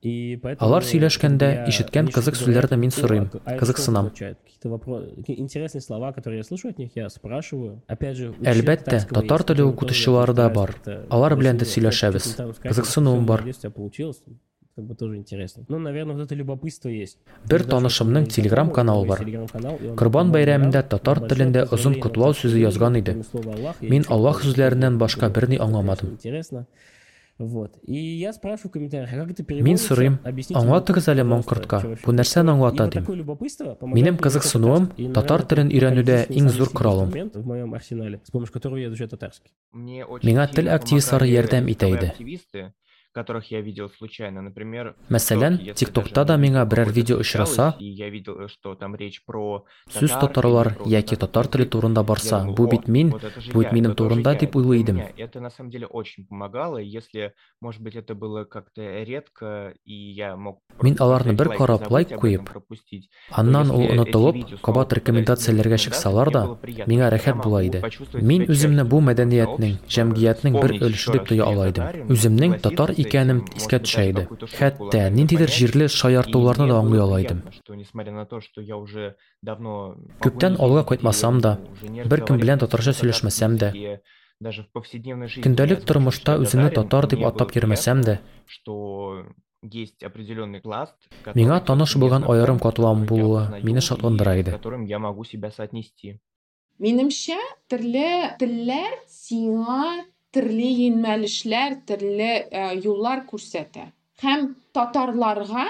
Алар 0.01 0.85
сөйләшкәндә 0.87 1.47
ишеткән 1.67 2.07
кызык 2.15 2.37
сүзләрне 2.39 2.77
мин 2.79 2.91
сорыйм, 2.91 3.25
кызыксынам. 3.59 4.11
вопро- 4.63 5.13
какие 5.17 5.37
интересные 5.39 5.81
слова, 5.81 6.13
которые 6.13 6.37
я 6.37 6.43
слышу 6.43 6.69
от 6.69 6.77
них, 6.77 6.91
я 6.95 7.09
спрашиваю. 7.09 7.81
Опять 7.87 8.15
же, 8.15 8.33
Әлбәттә, 8.41 9.05
татар 9.11 9.43
теле 9.43 9.63
укытучылары 9.63 10.33
да 10.33 10.49
бар. 10.49 10.75
Алар 11.09 11.35
белән 11.35 11.57
дә 11.59 11.67
сөйләшәбез. 11.67 12.37
Кызыксынуым 12.63 13.25
бар. 13.25 13.43
получилось. 13.75 14.23
Как 14.77 14.85
бы 14.85 14.95
тоже 14.95 15.17
интересно. 15.17 15.65
Ну, 15.67 15.77
наверное, 15.79 16.15
вот 16.15 16.23
это 16.23 16.35
любопытство 16.35 16.87
есть. 16.87 17.17
Бер 17.49 17.63
танышымның 17.63 18.27
телеграм-каналы 18.27 19.01
есть 19.03 19.09
бар. 19.09 19.19
телеграм-канал, 19.19 19.77
и 19.83 19.87
он 19.87 19.97
Корбан 19.97 20.31
по-моему, 20.31 20.33
бәйрәмендә 20.37 20.71
да, 20.71 20.83
татар 20.83 21.19
телендә 21.19 21.67
озын 21.73 21.99
котлау 21.99 22.31
сүзе 22.31 22.61
язган 22.61 22.95
иде. 22.95 23.21
слова 23.29 23.53
Аллах, 23.53 23.81
Мин 23.81 24.03
сүзләреннән 24.03 24.97
башка 24.97 25.27
берни 25.27 25.57
аңламадым. 25.57 26.15
Вот. 27.39 27.77
И 27.83 27.95
я 27.95 28.33
спрашиваю 28.33 28.69
в 28.69 28.73
комментариях, 28.73 29.13
а 29.13 29.15
как 29.15 29.31
это 29.31 29.43
пожалуйста, 31.23 31.23
маңкортка, 31.23 31.79
что 31.79 31.87
вообще 31.87 32.05
бу 32.05 32.11
нәрсәне 32.11 32.51
происходит. 32.51 32.51
аңлата 32.51 34.17
кызыксынуым 34.19 34.87
татарский. 34.87 35.09
И, 35.09 35.13
татар 35.13 35.43
татарский. 39.07 39.51
Мне 39.71 40.03
очень 40.03 40.27
Миңа 40.27 40.47
сильно 40.51 40.67
тел 40.67 40.75
активистлары 40.75 41.31
помогали 41.31 41.39
ярдәм 41.39 41.65
итә 41.71 41.87
языковые 41.87 41.95
иде. 41.95 42.07
активисты, 42.11 42.73
которых 43.11 43.51
я 43.51 43.61
видел 43.61 43.89
случайно. 43.89 44.41
Например, 44.41 44.95
ТикТокта 45.09 46.25
даже 46.25 46.27
да 46.27 46.37
миңа 46.37 46.65
берәр 46.65 46.91
видео 46.91 47.19
очраса, 47.19 47.75
я 47.79 48.09
видел, 48.09 48.47
что 48.47 48.75
там 48.75 48.95
речь 48.95 49.23
про 49.25 49.65
сүз 49.89 50.09
татар 50.09 50.29
татарлар 50.29 50.77
яки 50.85 51.15
татар 51.15 51.47
теле 51.47 51.63
язык. 51.63 51.71
турында 51.71 52.03
барса, 52.03 52.45
бу 52.45 52.65
«О, 52.65 52.69
бит 52.69 52.87
мин, 52.87 53.09
бу 53.53 53.59
бит 53.61 53.71
минем 53.71 53.95
турында 53.95 54.35
дип 54.35 54.51
про 54.51 54.59
уйлый 54.59 54.81
идем. 54.81 54.95
меня». 54.95 55.09
Это 55.17 55.39
на 55.39 55.49
самом 55.49 55.69
деле 55.69 55.87
очень 55.87 56.25
помогало. 56.25 56.77
Если, 56.77 57.33
может 57.61 57.81
быть, 57.81 57.95
это 57.95 58.15
было 58.15 58.43
как-то 58.43 58.81
редко, 59.03 59.73
и 59.85 59.93
я 59.93 60.35
мог 60.35 60.61
Мин 60.81 60.95
аларны 60.99 61.33
бер 61.33 61.49
поставить 61.49 61.91
лайк 61.91 62.09
карап 62.09 62.19
куеп, 62.21 62.49
пропустить, 62.49 63.09
Аннан 63.31 63.69
ул 63.71 63.89
онытылып, 63.89 64.35
видео 64.35 64.47
снова 64.47 64.61
кабат 64.61 64.93
рекомендацияләргә 64.93 65.77
чыксалар 65.77 66.31
да, 66.31 66.43
миңа 66.87 67.09
рәхәт 67.11 67.41
була 67.43 67.63
иде. 67.63 67.83
Мин 68.13 68.45
үземне 68.47 68.85
бу 68.85 69.01
мәдәниятнең, 69.01 69.79
җәмгыятьнең 69.89 70.59
бер 70.61 70.75
өлеше 70.79 71.11
дип 71.17 71.27
тоя 71.27 71.49
ала 71.51 71.69
идем. 71.69 72.07
Үземнең 72.09 72.59
татар 72.63 72.93
может 73.03 73.55
искә 73.55 73.79
төшә 73.83 74.09
иде. 74.09 74.27
Хәтта 74.57 75.09
ниндидер 75.09 75.49
җирле 75.49 75.87
шаяртуларны 75.87 76.67
да 76.67 76.79
аңлый 76.79 77.01
ала 77.01 77.21
идем. 77.21 77.41
приятно, 77.41 77.51
что 77.51 77.75
несмотря 77.75 78.13
на 78.13 78.25
то, 78.25 78.41
что 78.41 78.61
я 78.61 78.77
уже 78.77 79.15
давно 79.41 79.95
могу 79.95 80.11
Күптән 80.21 80.57
алга 80.59 80.83
кайтмасам 80.83 81.41
да, 81.41 81.59
бер 81.81 82.21
кем 82.25 82.37
белән 82.37 82.59
татарча 82.59 82.91
сөйләшмәсәм 82.91 83.57
дә, 83.57 83.71
татарском 83.71 83.79
языке, 83.79 84.01
даже 84.39 84.63
в 84.63 84.71
повседневной 84.71 85.27
жизни 85.27 85.43
көндәлек 85.43 85.83
тормышта 85.85 86.37
үземне 86.39 86.69
татар 86.71 87.07
дип 87.07 87.25
атап 87.27 87.51
йөрмәсәм 87.55 88.03
дә, 88.03 88.19
что 88.45 89.25
есть 89.61 90.03
определенный 90.03 90.61
пласт, 90.61 90.95
миңа 91.35 91.59
таныш 91.59 91.95
булган 91.97 92.23
аерым 92.23 92.59
катлам 92.59 93.05
булуы 93.05 93.61
мине 93.63 93.79
и 93.79 93.81
шатландыра 93.81 94.39
иде. 94.39 94.51
которым 94.51 94.85
я 94.85 94.99
могу 94.99 95.23
себя 95.23 95.51
соотнести. 95.51 96.19
Минемчә, 96.79 97.35
төрле 97.67 98.37
телләр 98.39 98.95
сиңа 99.07 100.05
төрле 100.35 100.69
юнәлешләр, 100.87 101.79
төрле 101.89 102.31
юллар 102.83 103.25
күрсәтә. 103.29 103.89
Һәм 104.21 104.49
татарларга 104.75 105.67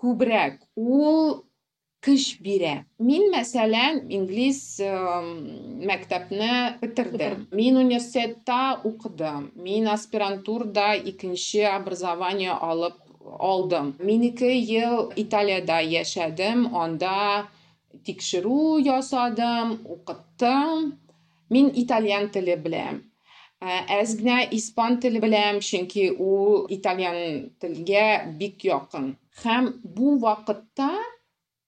күбрәк 0.00 0.60
ул 0.76 1.46
көч 2.06 2.26
бирә. 2.44 2.74
Мин 3.02 3.30
мәсәлән 3.32 4.04
инглиз 4.14 4.60
э, 4.84 4.90
мәктәпне 5.90 6.50
бетердем. 6.82 7.46
Мин 7.50 7.80
университетта 7.80 8.78
укыдым. 8.86 9.50
Мин 9.56 9.88
аспирантурада 9.90 10.92
икенче 11.12 11.66
образование 11.72 12.52
алып 12.54 13.00
алдым. 13.50 13.94
Мин 13.98 14.22
ике 14.30 14.52
ел 14.54 15.10
Италиядә 15.16 15.80
яшәдем. 15.96 16.68
Анда 16.76 17.48
тикшерү 18.06 18.78
ясадым, 18.86 19.80
укыттым. 19.96 20.94
Мин 21.50 21.72
итальян 21.74 22.30
теле 22.30 22.56
беләм. 22.56 23.02
Испан 23.62 25.00
теле 25.00 25.20
беләм, 25.20 25.60
чөнки 25.60 26.10
ул 26.12 26.66
итальян 26.68 27.50
телгә 27.60 28.36
бик 28.38 28.64
якын. 28.64 29.16
Һәм 29.42 29.80
бу 29.82 30.18
вакытта 30.20 30.90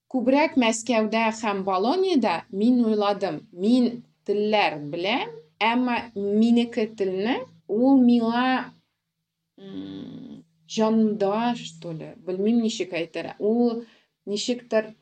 күбрәк 0.09 0.55
Мәскәүдә 0.57 1.31
һәм 1.41 1.63
Болониядә 1.65 2.45
мин 2.51 2.85
уйладым, 2.85 3.47
мин 3.51 4.03
телләр 4.25 4.79
беләм, 4.91 5.29
әмма 5.59 6.11
минеке 6.15 6.87
телне 6.95 7.39
ул 7.67 7.99
миңа 8.01 8.71
м, 9.57 10.43
җанымда, 10.69 11.55
что 11.55 11.91
ли, 11.91 12.13
белмим 12.25 12.61
ничек 12.61 12.93
әйтер. 12.93 13.35
Ул 13.39 13.83
ничектер 14.25 14.93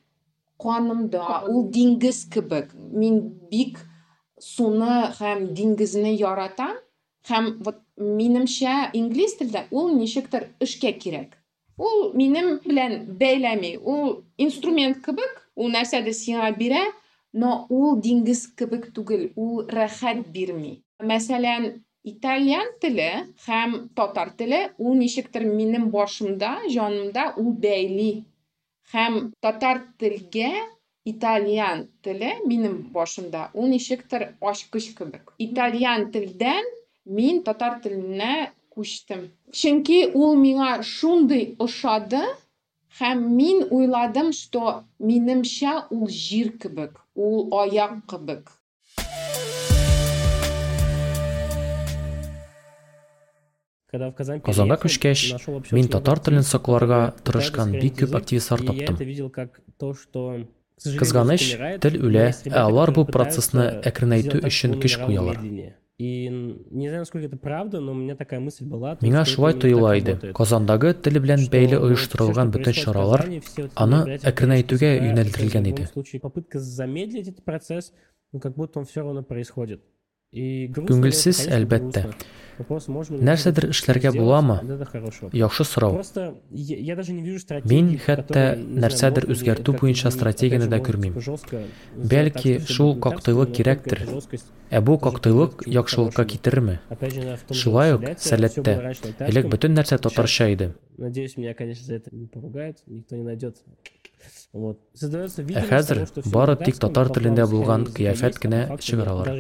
канымда, 0.58 1.44
ул 1.48 1.70
диңгез 1.72 2.26
кебек. 2.32 2.74
Мин 2.74 3.22
бик 3.52 3.80
суны 4.40 5.14
һәм 5.20 5.50
диңгезне 5.58 6.14
яратам. 6.16 6.78
Һәм 7.28 7.50
вот 7.66 7.82
минемчә 7.98 8.92
инглиз 8.96 9.36
телдә 9.40 9.66
ул 9.72 9.92
ничектер 9.98 10.48
эшкә 10.64 10.94
кирәк. 11.02 11.36
Ул 11.78 12.14
минем 12.18 12.60
белән 12.66 13.18
бәйләми. 13.20 13.76
Ул 13.78 14.24
инструмент 14.38 15.04
кебек, 15.06 15.34
ул 15.56 15.70
нәрсәдер 15.74 16.16
сиңа 16.16 16.52
бирә, 16.58 16.86
но 17.34 17.66
ул 17.70 18.00
диңгез 18.02 18.48
кебек 18.58 18.88
түгел, 18.96 19.28
ул 19.36 19.66
рәхәт 19.68 20.24
бирми. 20.34 20.80
Мәсәлән, 21.04 21.68
итальян 22.08 22.72
теле 22.82 23.10
һәм 23.46 23.76
татар 23.98 24.32
теле 24.40 24.62
ул 24.78 24.96
ничектер 24.96 25.46
минем 25.46 25.92
башымда, 25.92 26.56
җанымда 26.72 27.34
ул 27.38 27.52
бәйли. 27.66 28.26
Һәм 28.94 29.34
татар 29.44 29.84
телгә 30.00 30.54
итальян 31.12 31.88
теле 32.04 32.34
минем 32.46 32.82
башымда 32.94 33.50
ул 33.54 33.68
ничектер 33.68 34.34
ачкыч 34.42 34.94
кебек. 34.98 35.34
Итальян 35.38 36.12
телдән 36.12 36.68
мин 37.06 37.44
татар 37.44 37.80
теленә 37.84 38.52
күчтем. 38.76 39.30
Чөнки 39.52 40.04
ул 40.14 40.36
миңа 40.36 40.82
шундый 40.84 41.56
ошады 41.64 42.22
һәм 43.00 43.24
мин 43.38 43.64
уйладым, 43.70 44.34
что 44.34 44.84
минемчә 45.00 45.88
ул 45.94 46.08
җир 46.10 46.54
кебек, 46.62 47.00
ул 47.16 47.54
аяк 47.62 48.00
кебек. 48.10 48.52
Казанга 53.88 54.76
күчкәч, 54.82 55.32
нашел 55.32 55.54
вообще 55.56 55.76
мин 55.76 55.88
татар 55.88 56.20
телен 56.20 56.44
сакларга 56.44 57.16
тырышкан 57.24 57.72
бик 57.72 58.02
күп 58.02 58.18
активистлар 58.20 58.62
и 58.62 58.82
я 58.84 58.88
таптым. 58.92 60.48
Кызганыч, 60.84 61.58
тел 61.82 61.92
но 61.92 62.06
үлә, 62.06 62.28
есть 62.28 62.48
ә 62.48 62.62
алар 62.68 62.92
бу 62.92 63.06
процессны 63.06 63.82
әкренәйтү 63.82 64.44
өчен 64.46 64.74
чтобы 64.74 64.76
он 64.76 64.82
көч 64.82 64.96
умирал 64.96 65.08
куялар. 65.08 65.38
медленнее. 65.42 65.76
И 65.98 66.30
не 66.70 66.90
знаю, 66.90 67.02
насколько 67.02 67.26
это 67.26 67.38
правда, 67.38 67.80
но 67.80 67.94
у 67.94 67.96
меня 67.96 68.16
такая 68.16 68.40
мысль 68.40 68.66
была. 68.66 68.96
то 68.96 69.04
Миңа 69.04 69.22
есть, 69.22 69.32
что 69.32 69.36
шулай 69.38 69.54
это 69.54 69.68
именно 69.68 69.80
тоела 69.82 69.90
так 69.90 69.98
иде. 70.04 70.12
работает. 70.12 70.36
Казандагы 70.36 70.94
тел 70.94 71.14
белән 71.14 71.40
Что 71.40 71.52
бәйле 71.52 71.80
вот 71.80 71.90
оештырылган 71.90 72.52
всё, 72.52 72.52
что 72.52 72.60
бөтен 72.60 72.74
происходит 72.74 72.82
в 72.82 72.86
чаралар 72.86 73.22
Казани, 73.22 73.40
все 73.40 73.62
вот 73.64 73.72
эти 73.72 73.82
аны 73.82 74.20
әкренәйтүгә 74.22 74.90
юнәлдерелгән 75.10 75.64
иде. 75.64 75.72
любом 75.82 75.94
случае 75.94 76.22
попытка 76.22 76.60
замедлить 76.60 77.28
этот 77.28 77.44
процесс, 77.44 77.94
ну 78.32 78.40
как 78.40 78.54
будто 78.54 78.78
он 78.78 78.86
все 78.86 79.02
равно 79.02 79.24
происходит. 79.24 79.82
Күңелсез, 80.78 81.46
әлбәттә. 81.52 82.08
Нәрсәдер 82.58 83.68
эшләргә 83.70 84.12
буламы? 84.16 84.58
Яхшы 85.38 85.64
сорау. 85.68 86.02
Мин 87.70 87.92
хәтта 88.02 88.46
нәрсәдер 88.58 89.28
үзгәртү 89.30 89.76
буенча 89.78 90.10
стратегияны 90.14 90.70
да 90.72 90.80
күрмим. 90.82 91.20
Бәлки, 91.98 92.58
шул 92.66 92.96
коктейлык 92.98 93.54
кирәктер. 93.60 94.02
Ә 94.74 94.82
бу 94.82 94.98
коктейлык 94.98 95.68
яхшылыкка 95.70 96.26
китерерме? 96.26 96.80
Шулай 97.54 97.94
ук 97.94 98.10
сәләттә 98.18 98.76
элек 99.30 99.54
бөтен 99.54 99.78
нәрсә 99.78 100.02
татарча 100.02 100.50
иде. 100.52 100.74
Надеюсь, 100.98 101.38
меня, 101.38 101.54
конечно, 101.54 101.86
за 101.86 101.96
это 101.96 102.10
не 102.12 102.26
поругают, 102.26 102.78
никто 102.88 103.16
не 103.16 103.24
найдет 103.24 103.58
Ә 104.53 105.63
хәзер 105.65 106.03
бары 106.33 106.55
тик 106.61 106.77
татар 106.83 107.09
телендә 107.17 107.47
булган 107.49 107.87
кыяфәт 107.97 108.37
кенә 108.43 108.61
чыгаралар. 108.85 109.31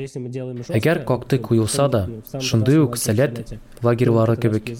Әгәр 0.78 1.02
коктей 1.10 1.38
куелса 1.38 1.88
да, 1.92 2.06
шундый 2.40 2.80
ук 2.80 2.96
сәләт 2.96 3.42
лагерьлары 3.84 4.38
кебек, 4.40 4.72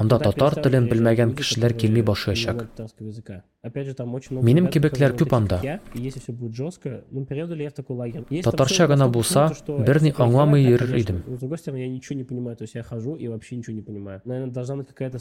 анда 0.00 0.18
татар 0.18 0.56
телен 0.64 0.86
белмәгән 0.88 1.34
кешеләр 1.36 1.74
килми 1.76 2.02
башлаячак. 2.02 2.66
Минем 4.48 4.68
кебекләр 4.72 5.12
күп 5.20 5.34
анда. 5.36 5.58
Татарча 8.46 8.86
гына 8.88 9.08
булса, 9.12 9.44
берни 9.68 10.14
аңламый 10.16 10.64
йөрер 10.64 10.96
идем. 10.96 11.22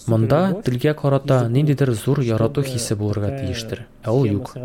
Монда 0.07 0.41
телгә 0.63 0.95
карата 1.03 1.41
ниндидер 1.49 1.91
зур 1.91 2.23
ярату 2.23 2.63
хисе 2.63 2.95
булырга 2.95 3.35
тиештер. 3.37 3.87
Ә 4.03 4.15
ул 4.15 4.25
юк. 4.25 4.55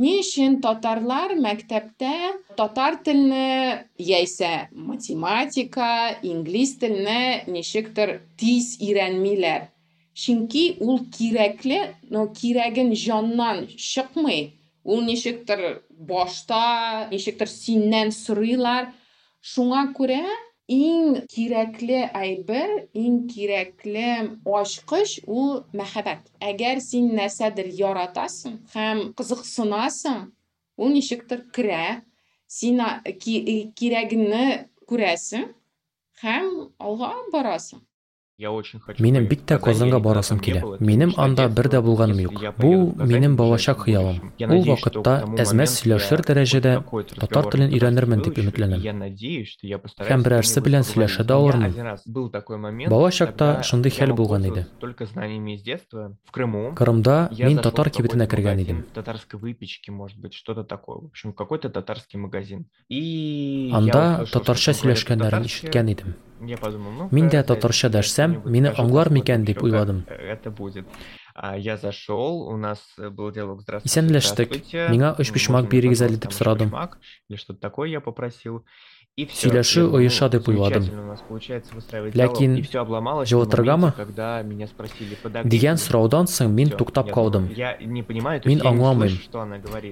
Ни 0.00 0.14
өчен 0.22 0.60
татарлар 0.64 1.34
мәктәптә 1.36 2.12
татар 2.56 2.96
телене 3.04 3.88
яисә 4.00 4.70
математика, 4.72 6.16
инглиз 6.24 6.78
телене 6.80 7.44
ничектер 7.46 8.20
тиз 8.40 8.78
өйрәнмиләр? 8.80 9.68
Чөнки 10.16 10.64
ул 10.80 11.02
кирәкле, 11.12 11.82
но 12.08 12.26
кирәген 12.38 12.94
җаннан 12.96 13.66
чыкмый. 13.76 14.54
Ул 14.84 15.04
ничектер 15.04 15.82
башта, 15.90 17.08
ничектер 17.12 17.48
синнән 17.52 18.10
сорыйлар. 18.16 18.90
Шуңа 19.40 19.84
күрә 19.96 20.24
иң 20.71 21.25
кирәкле 21.29 22.05
әйбер, 22.17 22.71
иң 22.97 23.25
кирәкле 23.29 24.09
ачкыч 24.59 25.19
ул 25.27 25.63
мәхәббәт. 25.77 26.31
Әгәр 26.41 26.81
син 26.81 27.11
нәрсәдер 27.17 27.69
яратасың 27.69 28.57
һәм 28.73 29.01
кызыксынасың, 29.19 30.31
ул 30.77 30.89
ничектер 30.95 31.45
керә, 31.55 32.01
син 32.47 32.81
кирәгеңне 33.77 34.45
күрәсең 34.89 35.51
һәм 36.21 36.49
алга 36.79 37.13
барасың. 37.33 37.81
Минем 38.40 39.26
бик 39.28 39.42
тә 39.44 39.58
Казанга 39.60 39.98
барасым 40.00 40.38
килә. 40.40 40.62
Минем 40.80 41.12
анда 41.20 41.46
бер 41.52 41.68
дә 41.68 41.82
булганым 41.84 42.20
юк. 42.22 42.38
Бу 42.56 42.94
минем 42.96 43.36
балачак 43.36 43.82
хыялым. 43.84 44.32
Ул 44.40 44.64
вакытта 44.64 45.26
әзмәс 45.36 45.74
сөйләшер 45.82 46.22
дәрәҗәдә 46.24 46.72
татар 47.20 47.50
телен 47.52 47.74
өйрәнермен 47.76 48.22
дип 48.24 48.40
өметләнәм. 48.40 48.80
Һәм 50.08 50.24
берәрсе 50.24 50.62
белән 50.64 50.88
сөйләшә 50.88 51.26
дә 51.28 51.36
алырмын. 51.36 52.88
Балачакта 52.88 53.50
шундый 53.62 53.92
хәл 53.92 54.16
булган 54.16 54.48
иде. 54.48 54.64
Крымда 56.80 57.18
мин 57.36 57.60
татар 57.60 57.92
кибетенә 57.92 58.26
кергән 58.26 58.64
идем. 58.64 58.82
Татарской 58.94 59.38
выпечки, 59.38 59.90
может 59.90 60.18
быть, 60.18 60.32
что-то 60.32 60.64
такое. 60.64 60.96
В 60.96 61.04
общем, 61.12 61.34
какой-то 61.34 61.68
татарский 61.68 62.18
магазин. 62.18 62.64
И 62.88 63.70
анда 63.74 64.24
татарча 64.32 64.72
сөйләшкәннәрен 64.72 65.44
ишеткән 65.44 65.92
идем. 65.92 66.16
Мин 67.11 67.29
дә 67.33 67.43
татарча 67.43 67.89
дәшсәм, 67.89 68.41
мине 68.45 68.71
аңлар 68.71 69.11
микән 69.11 69.45
дип 69.45 69.63
уйладым. 69.63 70.05
Это 70.07 70.51
будет. 70.51 70.85
Я 71.57 71.75
зашел, 71.77 72.47
у 72.47 72.55
нас 72.55 72.79
был 72.97 73.31
диалог 73.31 73.61
«Здравствуйте». 73.61 73.91
Исәнләштек. 73.91 74.53
Миңа 74.89 75.15
өч 75.19 75.33
бишмак 75.35 75.67
бирегез 75.67 76.01
әле 76.05 76.15
дип 76.15 76.31
сорадым. 76.31 76.71
Или 77.27 77.37
что-то 77.37 77.59
такое 77.59 77.89
я 77.89 77.99
попросил. 77.99 78.63
Сөйләшү 79.15 79.81
оеша 79.95 80.27
дип 80.27 80.49
уйладым. 80.51 80.89
Ләкин 82.19 82.55
җаваптыргамы? 82.67 83.91
Дигән 85.53 85.79
сораудан 85.79 86.27
соң 86.27 86.49
мин 86.57 86.73
туктап 86.81 87.13
калдым. 87.15 87.45
Мин 87.47 88.59
аңламыйм. 88.71 89.15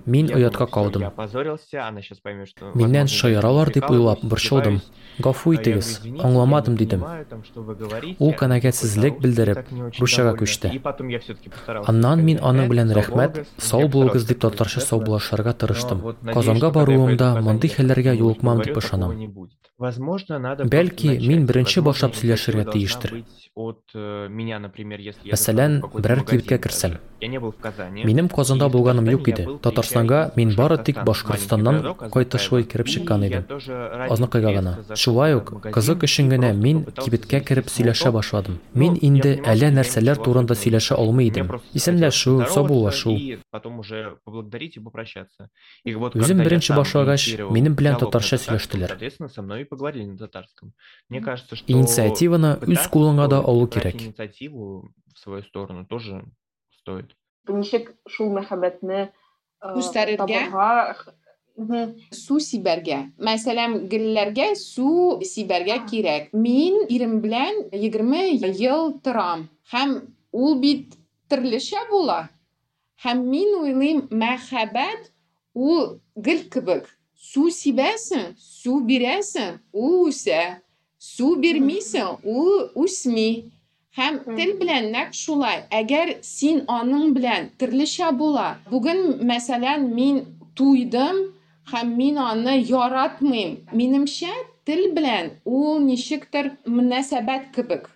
Мин 0.06 0.28
оятка 0.28 0.68
калдым. 0.68 1.08
Миннән 2.76 3.08
шаяралар 3.08 3.72
дип 3.72 3.88
уйлап 3.88 4.26
борчылдым. 4.28 4.82
Гафу 5.24 5.54
итегез, 5.56 6.02
аңламадым 6.04 6.76
дидем. 6.76 7.06
Ул 8.20 8.34
канәгатьсезлек 8.36 9.22
белдереп, 9.24 9.72
русчага 10.02 10.34
күчте. 10.36 10.74
Аннан 11.86 12.26
мин 12.26 12.42
аның 12.42 12.68
белән 12.72 12.92
рәхмәт, 12.98 13.44
сау 13.62 13.88
булыгыз 13.94 14.26
дип 14.28 14.42
татарча 14.44 14.82
саубуллашырга 14.82 15.54
тырыштым. 15.54 16.02
Казанга 16.34 16.74
баруымда 16.74 17.36
мондый 17.46 17.70
хәлләргә 17.78 18.18
юлыкмам 18.18 18.66
дип 18.66 18.82
ышанам. 18.82 19.13
Не 19.14 19.28
будет. 19.28 19.73
Возможно, 19.84 20.40
надо 20.40 20.64
Бәлки, 20.64 21.10
мин 21.20 21.44
беренче 21.46 21.82
башлап 21.84 22.16
сөйләшергә 22.16 22.72
тиештер. 22.72 23.18
От 23.54 23.94
меня, 23.94 24.58
например, 24.58 25.02
если 25.04 25.28
я 25.28 25.36
Мәсәлән, 25.36 25.82
берәр 25.92 26.24
кибеткә 26.24 26.58
керсәм. 26.64 26.96
Минем 27.22 28.30
Казанда 28.30 28.70
булганым 28.70 29.10
юк 29.12 29.28
иде. 29.28 29.46
Татарстанга 29.62 30.32
мин 30.36 30.56
бары 30.56 30.78
тик 30.84 31.04
Башкортстаннан 31.04 31.96
кайтышлый 32.12 32.64
кирип 32.64 32.88
чыккан 32.88 33.28
идем. 33.28 33.46
Азнакайга 34.10 34.54
гына. 34.54 34.80
Шулай 34.96 35.36
ук, 35.36 35.52
кызык 35.72 36.04
өчен 36.08 36.32
генә 36.32 36.54
мин 36.54 36.86
кибеткә 36.86 37.44
кирип 37.44 37.68
сөйләшә 37.68 38.12
башладым. 38.12 38.60
Мин 38.74 38.98
инде 39.02 39.36
әллә 39.44 39.70
нәрсәләр 39.76 40.24
турында 40.24 40.56
сөйләшә 40.56 40.96
алмый 40.96 41.28
идем. 41.28 41.52
Исемләшү, 41.74 42.48
сабуллашу. 42.50 43.20
Потом 43.52 43.80
уже 43.80 44.16
поблагодарить 44.26 44.78
и 44.78 44.80
попрощаться. 44.80 45.50
И 45.84 45.94
вот 45.94 46.16
Үзем 46.16 46.40
беренче 46.40 46.74
башлагач, 46.74 47.38
минем 47.52 47.76
белән 47.76 48.00
татарча 48.00 48.42
сөйләштеләр. 48.42 48.98
Поговорили 49.74 50.06
на 50.06 50.18
татарском. 50.20 50.72
Мне 51.10 51.20
кажется, 51.20 51.56
что 51.56 51.74
Инициативаны 51.74 52.60
үз 52.62 52.88
да 53.28 53.40
алу 53.40 53.66
кирәк. 53.66 53.96
инициативу 53.96 54.94
в 55.16 55.18
свою 55.18 55.42
сторону 55.42 55.84
тоже 55.88 56.24
стоит. 56.78 57.16
Ничек 57.48 57.96
шул 58.08 58.30
мәхәббәтне 58.38 59.10
э, 59.10 59.74
Күстәрергә? 59.74 60.54
Мгм. 61.58 61.98
Су 62.14 62.38
сибәргә. 62.38 63.00
Мәсәлән, 63.18 63.90
гөлләргә 63.90 64.54
су 64.62 65.18
сибәргә 65.26 65.80
кирәк. 65.90 66.30
Мин 66.34 66.86
ирем 66.86 67.20
белән 67.26 67.70
20 67.74 68.62
ел 68.62 69.00
торам. 69.02 69.50
Һәм 69.74 70.00
ул 70.32 70.60
бит 70.62 70.94
төрлечә 71.30 71.82
була. 71.90 72.30
Һәм 73.02 73.26
мин 73.26 73.58
уйлыйм, 73.58 74.06
мәхәббәт 74.14 75.10
ул 75.54 75.98
гөл 76.14 76.46
кебек. 76.54 76.86
Су 77.24 77.48
сибәсең, 77.56 78.34
су 78.36 78.80
бирәсең, 78.88 79.60
ул 79.72 80.10
үсә. 80.10 80.42
Су 81.00 81.36
бирмисең, 81.44 82.18
ул 82.24 82.66
үсми. 82.84 83.30
Һәм 83.98 84.18
тел 84.38 84.52
белән 84.60 84.90
нәкъ 84.96 85.16
шулай. 85.16 85.62
Әгәр 85.80 86.18
син 86.26 86.64
аның 86.78 87.14
белән 87.16 87.48
төрлечә 87.62 88.10
була. 88.20 88.48
Бүген, 88.72 89.02
мәсәлән, 89.30 89.88
мин 89.96 90.20
туйдым 90.58 91.22
һәм 91.72 91.96
мин 92.00 92.20
аны 92.20 92.58
яратмыйм. 92.60 93.56
Минемчә, 93.72 94.34
тел 94.68 94.84
белән 94.98 95.32
ул 95.46 95.80
ничектер 95.86 96.52
мөнәсәбәт 96.68 97.52
кебек. 97.56 97.90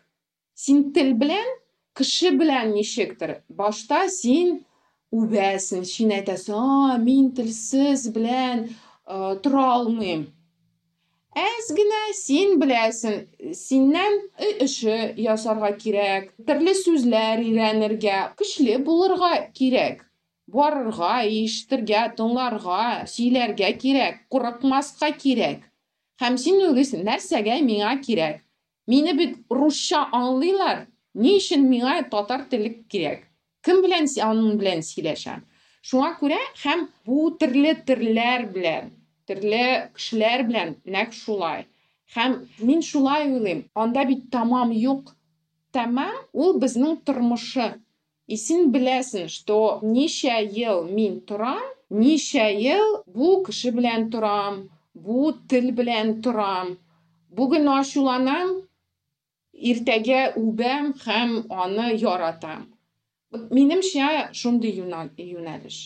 Син 0.55 0.91
тел 0.95 1.13
белән, 1.19 1.51
кеше 1.97 2.31
белән 2.39 2.73
ничектер. 2.77 3.41
Башта 3.49 4.05
син 4.13 4.61
үбәсең, 5.11 5.83
син 5.83 6.11
әйтәсең, 6.15 6.55
"А, 6.55 6.97
мин 6.97 7.31
телсез 7.31 8.07
белән 8.15 8.69
э, 9.07 9.35
тора 9.43 9.65
алмыйм." 9.77 10.27
Әз 11.37 11.67
генә 11.77 11.99
син 12.17 12.55
беләсең, 12.57 13.17
синнән 13.53 14.15
эше 14.65 14.95
ясарга 15.21 15.69
кирәк, 15.77 16.31
төрле 16.47 16.73
сүзләр 16.73 17.43
өйрәнергә, 17.43 18.21
көчле 18.39 18.79
булырга 18.87 19.33
кирәк. 19.59 20.01
Барырга, 20.49 21.27
ишетергә, 21.27 22.07
тыңларга, 22.17 23.05
сөйләргә 23.11 23.69
кирәк, 23.83 24.23
курыкмаска 24.33 25.11
кирәк. 25.23 25.61
Һәм 26.23 26.39
син 26.41 26.57
уйлыйсың, 26.63 27.05
нәрсәгә 27.05 27.59
миңа 27.67 27.93
кирәк? 28.01 28.41
Мине 28.87 29.13
бит 29.13 29.37
русча 29.53 30.07
аңлыйлар. 30.17 30.87
Ни 31.13 31.37
өчен 31.37 31.69
миңа 31.69 31.99
татар 32.09 32.47
теле 32.49 32.71
кирәк? 32.89 33.27
Кем 33.61 33.83
белән 33.85 34.09
аның 34.25 34.57
белән 34.57 34.81
сөйләшәм? 34.81 35.45
Шуңа 35.85 36.15
күрә 36.17 36.39
һәм 36.63 36.87
бу 37.05 37.29
төрле 37.37 37.75
терләр 37.85 38.47
белән, 38.55 38.89
төрле 39.26 39.64
кешеләр 39.96 40.44
белән 40.48 40.74
нәкъ 40.96 41.18
шулай. 41.18 41.66
Һәм 42.14 42.36
мин 42.68 42.82
шулай 42.90 43.28
уйлыйм, 43.30 43.64
анда 43.74 44.04
бит 44.10 44.28
тамам 44.34 44.72
юк. 44.76 45.14
Тамам 45.72 46.14
ул 46.32 46.58
безнең 46.62 46.98
тормышы. 47.06 47.68
И 48.32 48.36
син 48.36 48.70
беләсең, 48.74 49.26
что 49.28 49.80
ничә 49.82 50.36
ел 50.58 50.84
мин 50.84 51.20
торам, 51.28 51.64
ничә 51.90 52.46
ел 52.64 53.02
бу 53.06 53.42
кеше 53.46 53.72
белән 53.76 54.10
торам, 54.12 54.62
бу 54.94 55.32
тел 55.48 55.72
белән 55.72 56.20
торам 56.22 56.76
бүген 57.36 57.68
ачуланам 57.72 58.52
иртәгә 59.70 60.20
үбәм 60.40 60.92
һәм 61.04 61.30
аны 61.64 61.88
яратам 62.02 62.66
минемчә 63.56 64.08
шундый 64.36 64.76
юнәлеш 64.76 65.78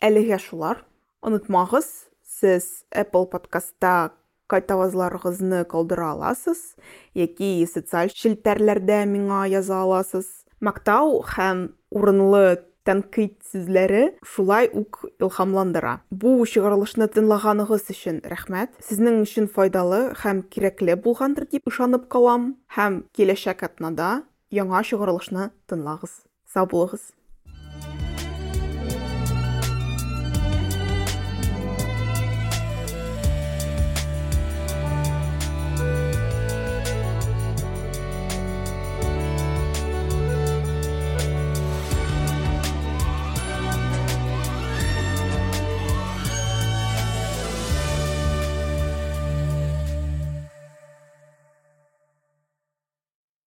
Әлегә 0.00 0.38
шулар. 0.40 0.84
Онытмагыз, 1.20 1.86
сез 2.24 2.86
Apple 2.88 3.28
подкастта 3.28 4.12
кайтавазларыгызны 4.48 5.66
калдыра 5.68 6.14
аласыз, 6.14 6.74
яки 7.12 7.66
социаль 7.68 8.08
челтәрләрдә 8.08 9.04
миңа 9.04 9.44
яза 9.52 9.82
аласыз. 9.84 10.26
Мактау 10.64 11.20
һәм 11.36 11.66
урынлы 11.92 12.64
тәнкыйть 12.88 13.44
сүзләре 13.52 14.16
шулай 14.24 14.70
ук 14.72 15.04
илһамландыра. 15.20 16.00
Бу 16.08 16.32
чыгарылышны 16.48 17.10
тыңлаганыгыз 17.12 17.92
өчен 17.92 18.24
рәхмәт. 18.24 18.72
Сезнең 18.80 19.20
өчен 19.26 19.52
файдалы 19.52 20.14
һәм 20.24 20.42
кирәкле 20.48 20.96
булгандыр 20.96 21.44
дип 21.52 21.68
ышанып 21.68 22.08
калам. 22.08 22.54
Һәм 22.72 23.02
киләчәк 23.12 23.68
атнада 23.68 24.22
яңа 24.48 24.80
чыгарылышны 24.80 25.50
тыңлагыз. 25.68 26.22
Сау 26.48 26.66
булыгыз. 26.66 27.12